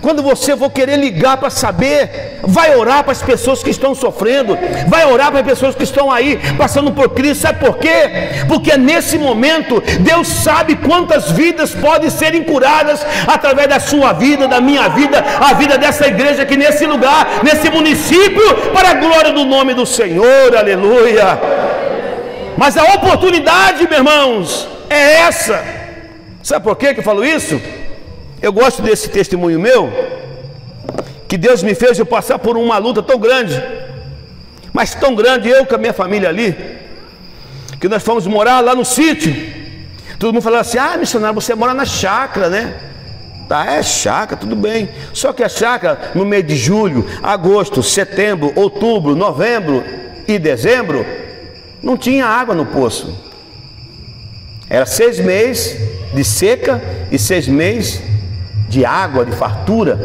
[0.00, 4.56] Quando você for querer ligar para saber, vai orar para as pessoas que estão sofrendo,
[4.88, 7.40] vai orar para as pessoas que estão aí passando por crise.
[7.40, 8.44] Sabe por quê?
[8.48, 14.60] Porque nesse momento Deus sabe quantas vidas podem serem curadas através da sua vida, da
[14.60, 19.44] minha vida, a vida dessa igreja aqui nesse lugar, nesse município, para a glória do
[19.44, 20.56] nome do Senhor.
[20.56, 21.38] Aleluia.
[22.56, 25.62] Mas a oportunidade, meus irmãos, é essa.
[26.42, 27.60] Sabe por quê que eu falo isso?
[28.42, 29.92] Eu gosto desse testemunho meu,
[31.28, 33.62] que Deus me fez eu passar por uma luta tão grande,
[34.72, 36.56] mas tão grande, eu com a minha família ali,
[37.78, 39.34] que nós fomos morar lá no sítio.
[40.18, 42.74] Todo mundo falava assim: ah, missionário, você mora na chácara, né?
[43.46, 44.88] Tá, é chácara, tudo bem.
[45.12, 49.84] Só que a chácara, no mês de julho, agosto, setembro, outubro, novembro
[50.26, 51.04] e dezembro,
[51.82, 53.14] não tinha água no poço.
[54.68, 55.76] Era seis meses
[56.14, 56.80] de seca
[57.10, 58.09] e seis meses
[58.70, 59.98] de água, de fartura.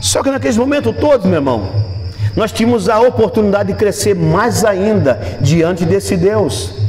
[0.00, 1.70] Só que naqueles momentos todos, meu irmão,
[2.36, 6.83] nós tínhamos a oportunidade de crescer mais ainda diante desse Deus.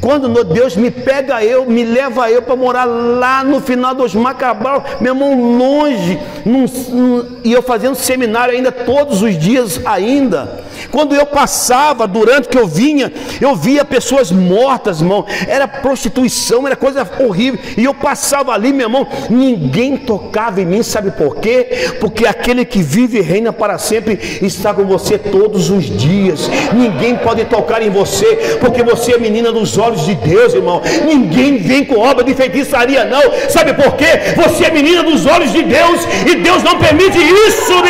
[0.00, 4.84] Quando Deus me pega eu, me leva eu para morar lá no final dos Macabal,
[5.00, 10.60] meu irmão, longe, num, num, e eu fazendo seminário ainda todos os dias ainda.
[10.90, 15.26] Quando eu passava, durante que eu vinha, eu via pessoas mortas, irmão.
[15.46, 17.60] Era prostituição, era coisa horrível.
[17.76, 21.94] E eu passava ali, meu irmão, ninguém tocava em mim, sabe por quê?
[22.00, 26.50] Porque aquele que vive e reina para sempre está com você todos os dias.
[26.72, 30.80] Ninguém pode tocar em você, porque você é menina dos olhos de Deus, irmão.
[31.04, 33.22] Ninguém vem com obra de feitiçaria, não.
[33.48, 34.34] Sabe por quê?
[34.36, 36.00] Você é menina dos olhos de Deus
[36.30, 37.80] e Deus não permite isso,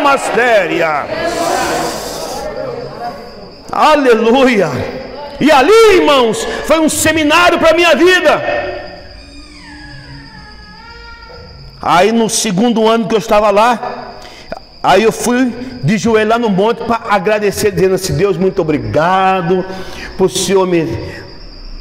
[0.00, 1.06] Mastéria.
[3.70, 4.68] Aleluia!
[5.40, 8.42] E ali, irmãos, foi um seminário para a minha vida.
[11.80, 14.12] Aí no segundo ano que eu estava lá,
[14.82, 15.50] aí eu fui
[15.82, 19.64] de joelho lá no monte para agradecer, dizendo assim: Deus, muito obrigado
[20.18, 20.86] por o Senhor me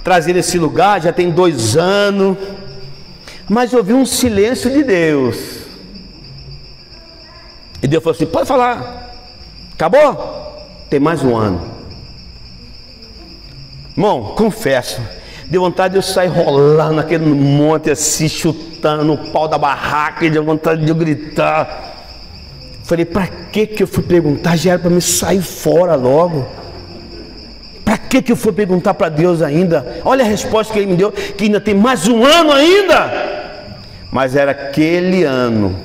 [0.09, 2.35] trazer nesse lugar, já tem dois anos.
[3.47, 5.37] Mas eu vi um silêncio de Deus.
[7.79, 9.13] E Deus falou assim: pode falar.
[9.71, 10.57] Acabou?
[10.89, 11.61] Tem mais um ano.
[13.95, 14.99] Irmão, confesso,
[15.45, 20.43] deu vontade de eu sair rolando naquele monte assim, chutando o pau da barraca, deu
[20.43, 21.93] vontade de eu gritar.
[22.83, 24.55] Falei, para que que eu fui perguntar?
[24.55, 26.58] Já era para me sair fora logo.
[28.09, 30.01] Que que eu fui perguntar para Deus ainda?
[30.03, 33.29] Olha a resposta que ele me deu, que ainda tem mais um ano ainda.
[34.11, 35.75] Mas era aquele ano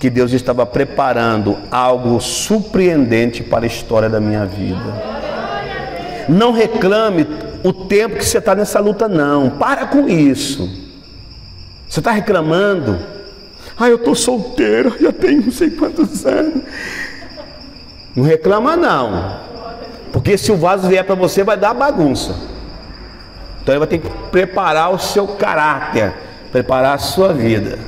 [0.00, 5.14] que Deus estava preparando algo surpreendente para a história da minha vida.
[6.28, 7.26] Não reclame
[7.62, 9.50] o tempo que você está nessa luta, não.
[9.50, 10.68] Para com isso.
[11.88, 12.98] Você está reclamando.
[13.78, 16.62] Ah, eu estou solteiro, já tenho não sei quantos anos.
[18.16, 19.53] Não reclama, não.
[20.24, 22.34] Porque se o vaso vier para você, vai dar bagunça.
[23.62, 26.14] Então ele vai ter que preparar o seu caráter,
[26.50, 27.78] preparar a sua vida.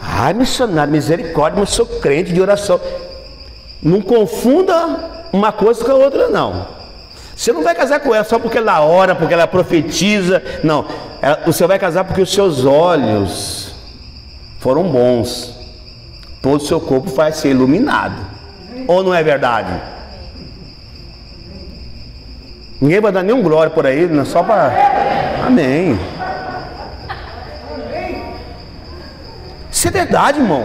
[0.00, 2.80] Ai, missionário, misericórdia, mas sou crente de oração.
[3.82, 6.68] Não confunda uma coisa com a outra, não.
[7.34, 10.40] Você não vai casar com ela só porque ela ora, porque ela profetiza.
[10.62, 10.86] Não.
[11.44, 13.74] você vai casar porque os seus olhos
[14.60, 15.52] foram bons.
[16.40, 18.24] Todo o seu corpo vai ser iluminado.
[18.86, 19.95] Ou não é verdade?
[22.80, 24.72] Ninguém vai dar nenhum glória por aí, não é só para.
[25.46, 25.98] Amém.
[29.70, 30.64] Isso é verdade, irmão.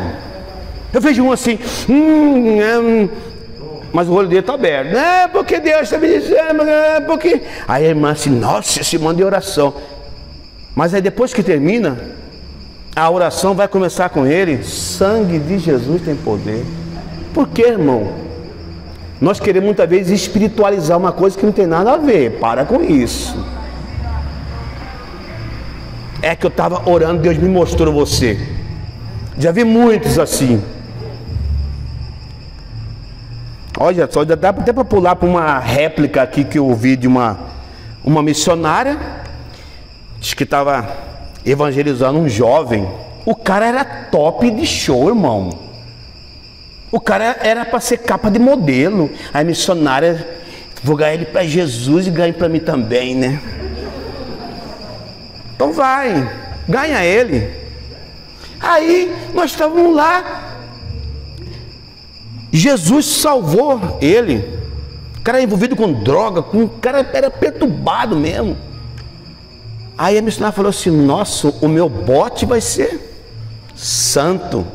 [0.93, 1.57] Eu vejo um assim,
[1.89, 3.09] hum, hum,
[3.93, 4.95] mas o olho dele está aberto.
[4.95, 7.41] É porque Deus está me dizendo, é porque.
[7.67, 9.73] Aí a irmã assim, nossa, esse manda de oração.
[10.75, 11.97] Mas aí depois que termina,
[12.95, 14.63] a oração vai começar com ele.
[14.63, 16.65] Sangue de Jesus tem poder.
[17.33, 18.30] Por que, irmão?
[19.21, 22.39] Nós queremos muitas vezes espiritualizar uma coisa que não tem nada a ver.
[22.39, 23.37] Para com isso.
[26.23, 28.39] É que eu estava orando, Deus me mostrou você.
[29.37, 30.61] Já vi muitos assim.
[33.79, 37.39] Olha só, dá até para pular para uma réplica aqui que eu ouvi de uma,
[38.03, 38.97] uma missionária.
[40.19, 40.87] Diz que estava
[41.45, 42.87] evangelizando um jovem.
[43.23, 45.70] O cara era top de show, irmão.
[46.91, 49.09] O cara era para ser capa de modelo.
[49.33, 50.27] A missionária,
[50.83, 53.41] vou ganhar ele para Jesus e ganhe para mim também, né?
[55.55, 56.29] Então vai,
[56.67, 57.49] ganha ele.
[58.59, 60.57] Aí nós estávamos lá.
[62.51, 64.59] Jesus salvou ele.
[65.17, 68.57] O cara envolvido com droga, com, o cara era perturbado mesmo.
[69.97, 72.99] Aí a missionária falou assim: Nossa, o meu bote vai ser
[73.75, 74.65] santo.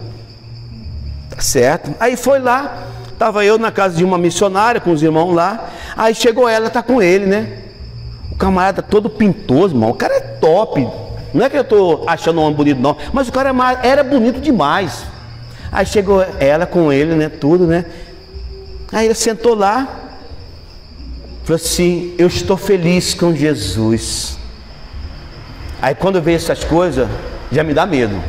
[1.37, 1.95] Tá certo?
[2.01, 5.69] Aí foi lá, estava eu na casa de uma missionária com os irmãos lá.
[5.95, 7.59] Aí chegou ela, tá com ele, né?
[8.33, 9.79] O camarada todo pintoso.
[9.79, 10.89] O cara é top.
[11.35, 12.97] Não é que eu estou achando um homem bonito, não.
[13.13, 13.51] Mas o cara
[13.83, 15.05] é era bonito demais.
[15.71, 17.29] Aí chegou ela com ele, né?
[17.29, 17.85] Tudo, né?
[18.91, 19.87] Aí ele sentou lá.
[21.45, 24.39] Falou assim: Eu estou feliz com Jesus.
[25.83, 27.07] Aí quando eu vejo essas coisas,
[27.53, 28.23] já me dá medo.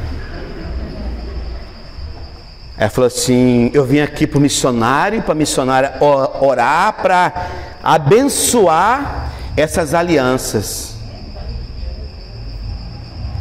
[2.78, 7.34] Ela falou assim: Eu vim aqui para o missionário, para a missionária orar, para
[7.84, 10.96] abençoar essas alianças.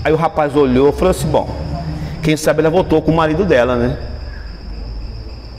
[0.03, 1.55] Aí o rapaz olhou e falou assim: Bom,
[2.22, 3.99] quem sabe ela voltou com o marido dela, né?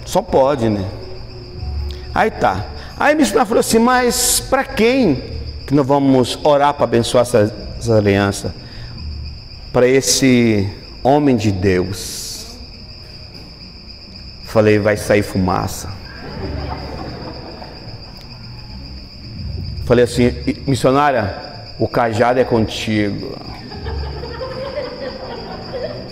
[0.06, 0.84] Só pode, né?
[2.16, 2.66] Aí tá.
[2.98, 7.54] Aí a missionária falou assim: Mas para quem que nós vamos orar para abençoar essa,
[7.78, 8.56] essa aliança?
[9.72, 10.68] Para esse
[11.04, 12.27] homem de Deus.
[14.48, 15.89] Falei, vai sair fumaça.
[19.86, 20.34] Falei assim,
[20.66, 21.36] missionária,
[21.78, 23.38] o cajado é contigo.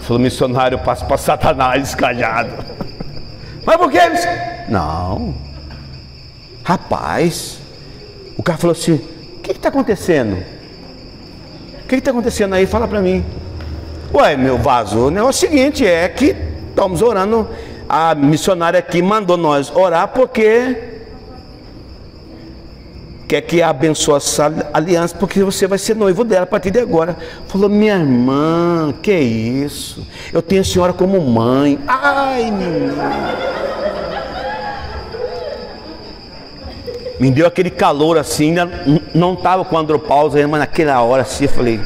[0.02, 2.52] Falou, missionário, eu passo para Satanás cajado.
[3.66, 4.00] Mas por que?
[4.68, 5.34] Não.
[6.62, 7.60] Rapaz,
[8.38, 8.96] o cara falou assim:
[9.38, 10.44] o que está acontecendo?
[11.84, 12.66] O que está acontecendo aí?
[12.66, 13.24] Fala para mim.
[14.14, 16.36] Ué, meu vaso, o negócio é o seguinte: é que
[16.70, 17.48] estamos orando
[17.88, 20.94] a missionária aqui mandou nós orar porque
[23.28, 27.18] quer que abençoe essa aliança, porque você vai ser noivo dela a partir de agora.
[27.48, 30.06] Falou, minha irmã, que isso?
[30.32, 31.80] Eu tenho a senhora como mãe.
[31.88, 33.56] Ai, menina.
[37.20, 38.54] Me deu aquele calor assim,
[39.14, 41.80] não estava com andropausa, mas naquela hora assim eu falei,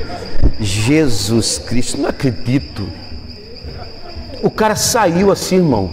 [0.60, 2.90] Jesus Cristo, não acredito.
[4.42, 5.90] O cara saiu assim, irmão.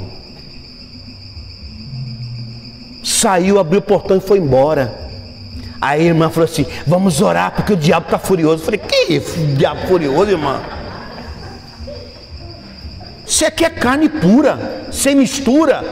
[3.03, 5.07] Saiu, abriu o portão e foi embora.
[5.81, 8.63] Aí a irmã falou assim: Vamos orar porque o diabo está furioso.
[8.63, 9.21] Eu falei: Que
[9.55, 10.61] diabo furioso, irmã?
[13.27, 15.85] Isso aqui é carne pura, sem mistura.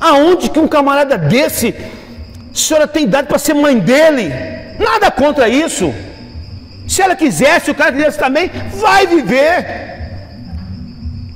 [0.00, 1.74] Aonde que um camarada desse,
[2.52, 4.32] a senhora tem idade para ser mãe dele?
[4.78, 5.92] Nada contra isso.
[6.86, 8.50] Se ela quisesse, o cara quisesse também,
[8.80, 10.01] vai viver.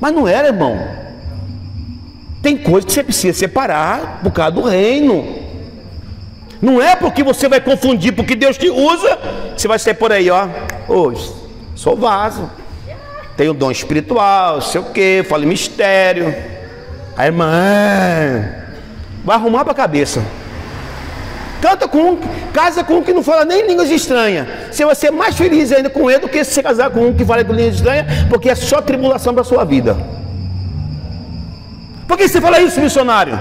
[0.01, 0.79] Mas não era, irmão.
[2.43, 5.45] Tem coisa que você precisa separar por causa do reino.
[6.61, 9.19] Não é porque você vai confundir, porque Deus te usa,
[9.57, 10.49] você vai sair por aí, ó.
[10.89, 11.33] Hoje,
[11.75, 12.51] sou vaso.
[13.37, 16.35] Tenho dom espiritual, sei o que, falo mistério.
[17.17, 18.49] A irmã
[19.25, 20.23] vai arrumar para a cabeça.
[21.61, 22.19] Canta com um,
[22.53, 24.47] casa com um que não fala nem línguas estranhas.
[24.71, 27.25] Você vai ser mais feliz ainda com ele do que se casar com um que
[27.25, 29.97] fala línguas estranhas, porque é só tribulação para a sua vida.
[32.07, 33.39] Por que você fala isso, missionário?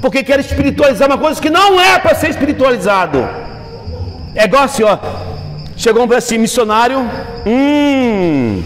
[0.00, 3.26] Porque quer espiritualizar uma coisa que não é para ser espiritualizado.
[4.34, 4.98] É igual assim, ó.
[5.76, 6.98] Chegou um assim, missionário.
[7.46, 8.62] Hum.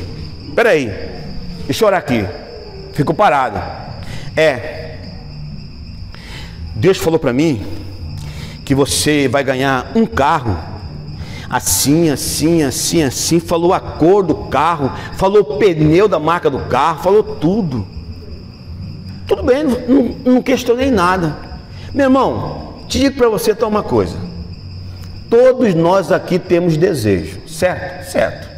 [0.54, 0.92] Peraí.
[1.64, 2.26] Deixa eu orar aqui.
[2.92, 3.62] Fico parado.
[4.36, 4.96] É.
[6.74, 7.64] Deus falou para mim
[8.68, 10.54] que você vai ganhar um carro.
[11.48, 16.58] Assim, assim, assim, assim, falou a cor do carro, falou o pneu da marca do
[16.66, 17.86] carro, falou tudo.
[19.26, 21.34] Tudo bem, não, não questionei nada.
[21.94, 24.18] Meu irmão, te digo para você uma coisa.
[25.30, 28.10] Todos nós aqui temos desejo, certo?
[28.10, 28.48] Certo.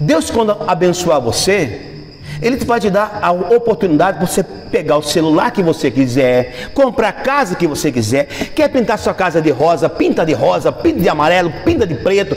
[0.00, 1.95] Deus, quando abençoar você,
[2.40, 7.08] ele vai te dar a oportunidade de você pegar o celular que você quiser, comprar
[7.08, 8.26] a casa que você quiser.
[8.54, 12.36] Quer pintar sua casa de rosa, pinta de rosa, pinta de amarelo, pinta de preto.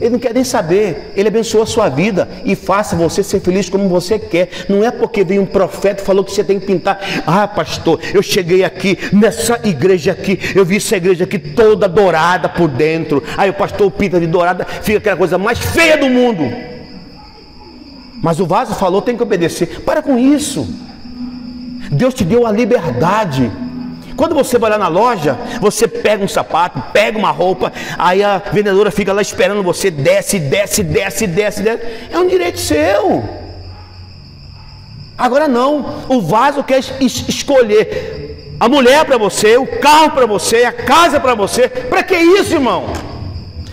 [0.00, 1.12] Ele não quer nem saber.
[1.16, 4.48] Ele abençoa a sua vida e faça você ser feliz como você quer.
[4.68, 7.00] Não é porque veio um profeta e falou que você tem que pintar.
[7.26, 12.48] Ah, pastor, eu cheguei aqui nessa igreja aqui, eu vi essa igreja aqui toda dourada
[12.48, 13.22] por dentro.
[13.36, 16.77] Aí o pastor pinta de dourada, fica aquela coisa mais feia do mundo.
[18.22, 19.80] Mas o vaso falou, tem que obedecer.
[19.82, 20.68] Para com isso.
[21.90, 23.50] Deus te deu a liberdade.
[24.16, 28.38] Quando você vai lá na loja, você pega um sapato, pega uma roupa, aí a
[28.52, 31.82] vendedora fica lá esperando você, desce, desce, desce, desce, desce.
[32.10, 33.22] É um direito seu.
[35.16, 40.64] Agora não, o vaso quer es escolher a mulher para você, o carro para você,
[40.64, 41.68] a casa para você.
[41.68, 42.86] Para que isso, irmão?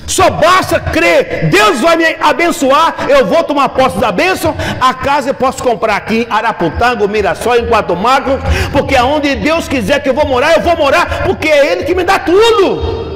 [0.07, 5.31] Só basta crer, Deus vai me abençoar, eu vou tomar posse da bênção, a casa
[5.31, 7.97] eu posso comprar aqui em Araputango, Mirassol, em Quatro
[8.71, 11.95] porque aonde Deus quiser que eu vou morar, eu vou morar, porque é Ele que
[11.95, 13.15] me dá tudo.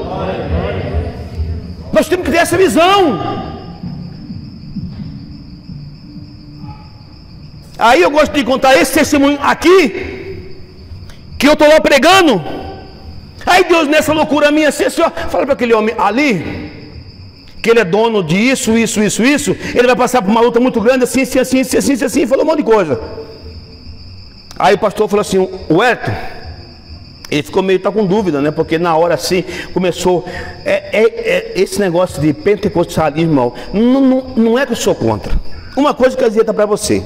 [1.91, 3.47] Nós temos que ter essa visão.
[7.77, 10.57] Aí eu gosto de contar esse testemunho aqui,
[11.37, 12.41] que eu estou lá pregando.
[13.45, 16.68] Aí Deus, nessa loucura minha, assim, assim ó, fala para aquele homem ali,
[17.61, 20.59] que ele é dono de isso, isso, isso, isso, ele vai passar por uma luta
[20.59, 22.99] muito grande, assim, assim, assim, assim, assim, assim, falou um monte de coisa.
[24.57, 26.11] Aí o pastor falou assim, o Elton,
[27.31, 28.49] ele ficou meio tá com dúvida, né?
[28.49, 29.43] Porque na hora assim
[29.73, 30.25] começou.
[30.65, 35.33] É, é, é esse negócio de pentecostalismo, não, não, não é que eu sou contra.
[35.77, 37.03] Uma coisa que eu dizia para você: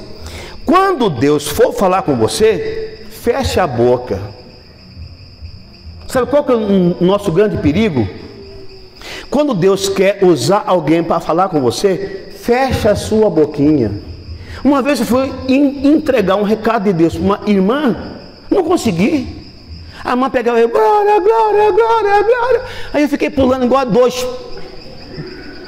[0.64, 4.18] quando Deus for falar com você, feche a boca.
[6.08, 8.08] Sabe qual que é o nosso grande perigo?
[9.30, 13.92] Quando Deus quer usar alguém para falar com você, fecha a sua boquinha.
[14.62, 17.96] Uma vez eu fui entregar um recado de Deus para uma irmã,
[18.50, 19.44] não consegui.
[20.04, 22.62] A irmã pegava eu, glória, glória, glória, glória.
[22.92, 24.26] Aí eu fiquei pulando igual a dois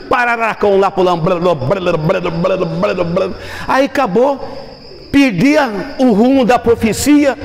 [0.09, 1.22] pararacão lá pulando.
[3.66, 4.40] Aí acabou,
[5.11, 7.36] perdia o rumo da profecia.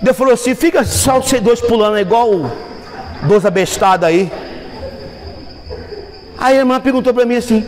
[0.00, 2.50] Deus falou assim: fica só vocês dois pulando igual
[3.22, 4.30] dois abestados aí.
[6.38, 7.60] Aí a irmã perguntou para mim assim: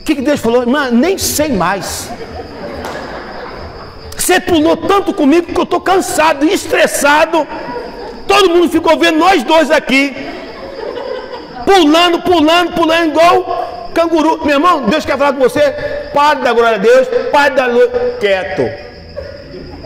[0.00, 0.62] O que, que Deus falou?
[0.62, 2.10] Irmã, nem sei mais.
[4.16, 7.46] Você pulou tanto comigo que eu estou cansado, estressado.
[8.26, 10.14] Todo mundo ficou vendo nós dois aqui.
[11.64, 14.44] Pulando, pulando, pulando, igual canguru.
[14.44, 15.60] Meu irmão, Deus quer falar com você.
[16.12, 17.88] Pare da glória a Deus, pare da luz.
[18.18, 18.68] Quieto.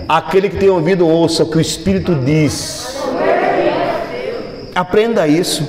[0.09, 2.99] Aquele que tem ouvido, ouça o que o Espírito diz.
[4.75, 5.68] Aprenda isso.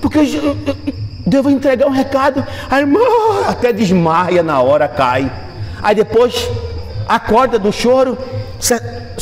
[0.00, 0.18] Porque
[1.42, 3.00] vai entregar um recado, a irmã
[3.46, 5.30] até desmaia na hora, cai.
[5.82, 6.48] Aí depois
[7.08, 8.16] acorda do choro,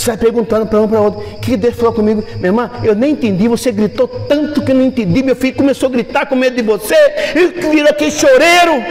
[0.05, 2.23] vai perguntando para um para outro: que Deus falou comigo?
[2.37, 3.49] Minha irmã, eu nem entendi.
[3.49, 5.23] Você gritou tanto que eu não entendi.
[5.23, 6.97] Meu filho começou a gritar com medo de você,
[7.35, 8.85] e virou aquele choreiro.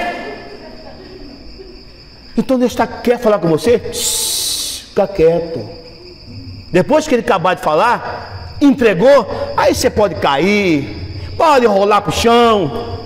[2.35, 3.79] Então Deus está, quer falar com você?
[3.93, 5.69] Shhh, fica quieto.
[6.71, 12.13] Depois que ele acabar de falar, entregou, aí você pode cair, pode rolar para o
[12.13, 12.99] chão,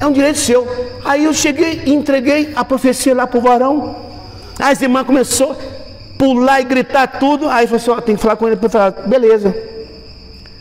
[0.00, 0.66] é um direito seu.
[1.04, 3.96] Aí eu cheguei e entreguei a profecia lá para o varão.
[4.58, 5.56] Aí as irmãs começou a
[6.16, 7.48] pular e gritar tudo.
[7.48, 9.54] Aí falou assim: ó, tem que falar com ele para falar, beleza.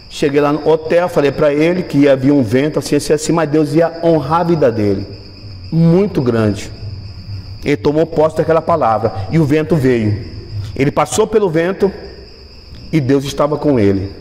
[0.09, 3.49] Cheguei lá no hotel, falei para ele que havia um vento assim, assim, assim, mas
[3.49, 5.05] Deus ia honrar a vida dele.
[5.71, 6.71] Muito grande.
[7.63, 10.25] Ele tomou posse daquela palavra e o vento veio.
[10.75, 11.91] Ele passou pelo vento
[12.91, 14.11] e Deus estava com ele.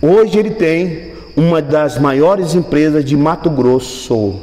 [0.00, 4.40] Hoje ele tem uma das maiores empresas de Mato Grosso.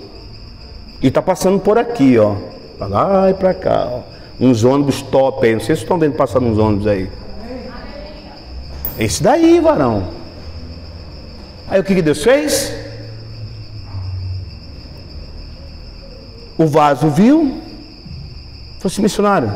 [1.02, 2.36] E está passando por aqui, ó.
[2.78, 4.00] Para lá e para cá, ó.
[4.40, 5.54] Uns ônibus top aí.
[5.54, 7.10] Não sei se estão vendo passando uns ônibus aí.
[8.98, 10.10] Esse daí, varão.
[11.68, 12.74] Aí o que, que Deus fez?
[16.58, 17.62] O vaso viu.
[18.80, 19.52] Falou assim, missionário.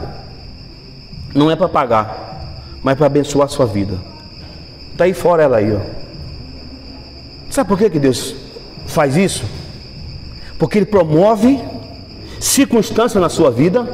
[1.34, 4.09] Não é para pagar, mas para abençoar a sua vida.
[5.00, 5.80] Está aí fora ela aí, ó.
[7.50, 8.36] Sabe por que, que Deus
[8.86, 9.45] faz isso?
[10.58, 11.58] Porque Ele promove
[12.38, 13.88] circunstâncias na sua vida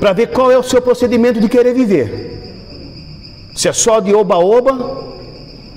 [0.00, 2.74] para ver qual é o seu procedimento de querer viver.
[3.54, 5.06] Se é só de oba-oba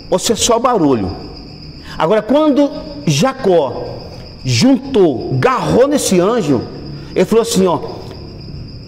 [0.10, 1.16] ou se é só barulho.
[1.96, 2.68] Agora, quando
[3.06, 4.00] Jacó
[4.44, 6.64] juntou, garrou nesse anjo,
[7.14, 7.80] ele falou assim: ó,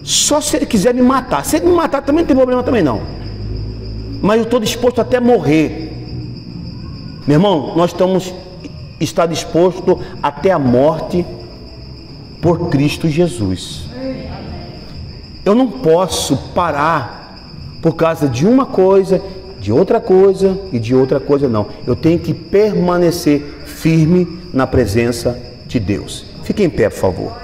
[0.02, 1.44] só se ele quiser me matar.
[1.44, 3.23] Se ele me matar, também não tem problema também não.
[4.24, 5.94] Mas eu estou disposto até morrer
[7.26, 8.34] meu irmão, nós estamos
[9.00, 11.24] está disposto até a morte
[12.40, 13.86] por Cristo Jesus.
[15.44, 17.38] Eu não posso parar
[17.80, 19.22] por causa de uma coisa,
[19.58, 21.66] de outra coisa e de outra coisa não.
[21.86, 26.26] Eu tenho que permanecer firme na presença de Deus.
[26.42, 27.43] Fique em pé, por favor.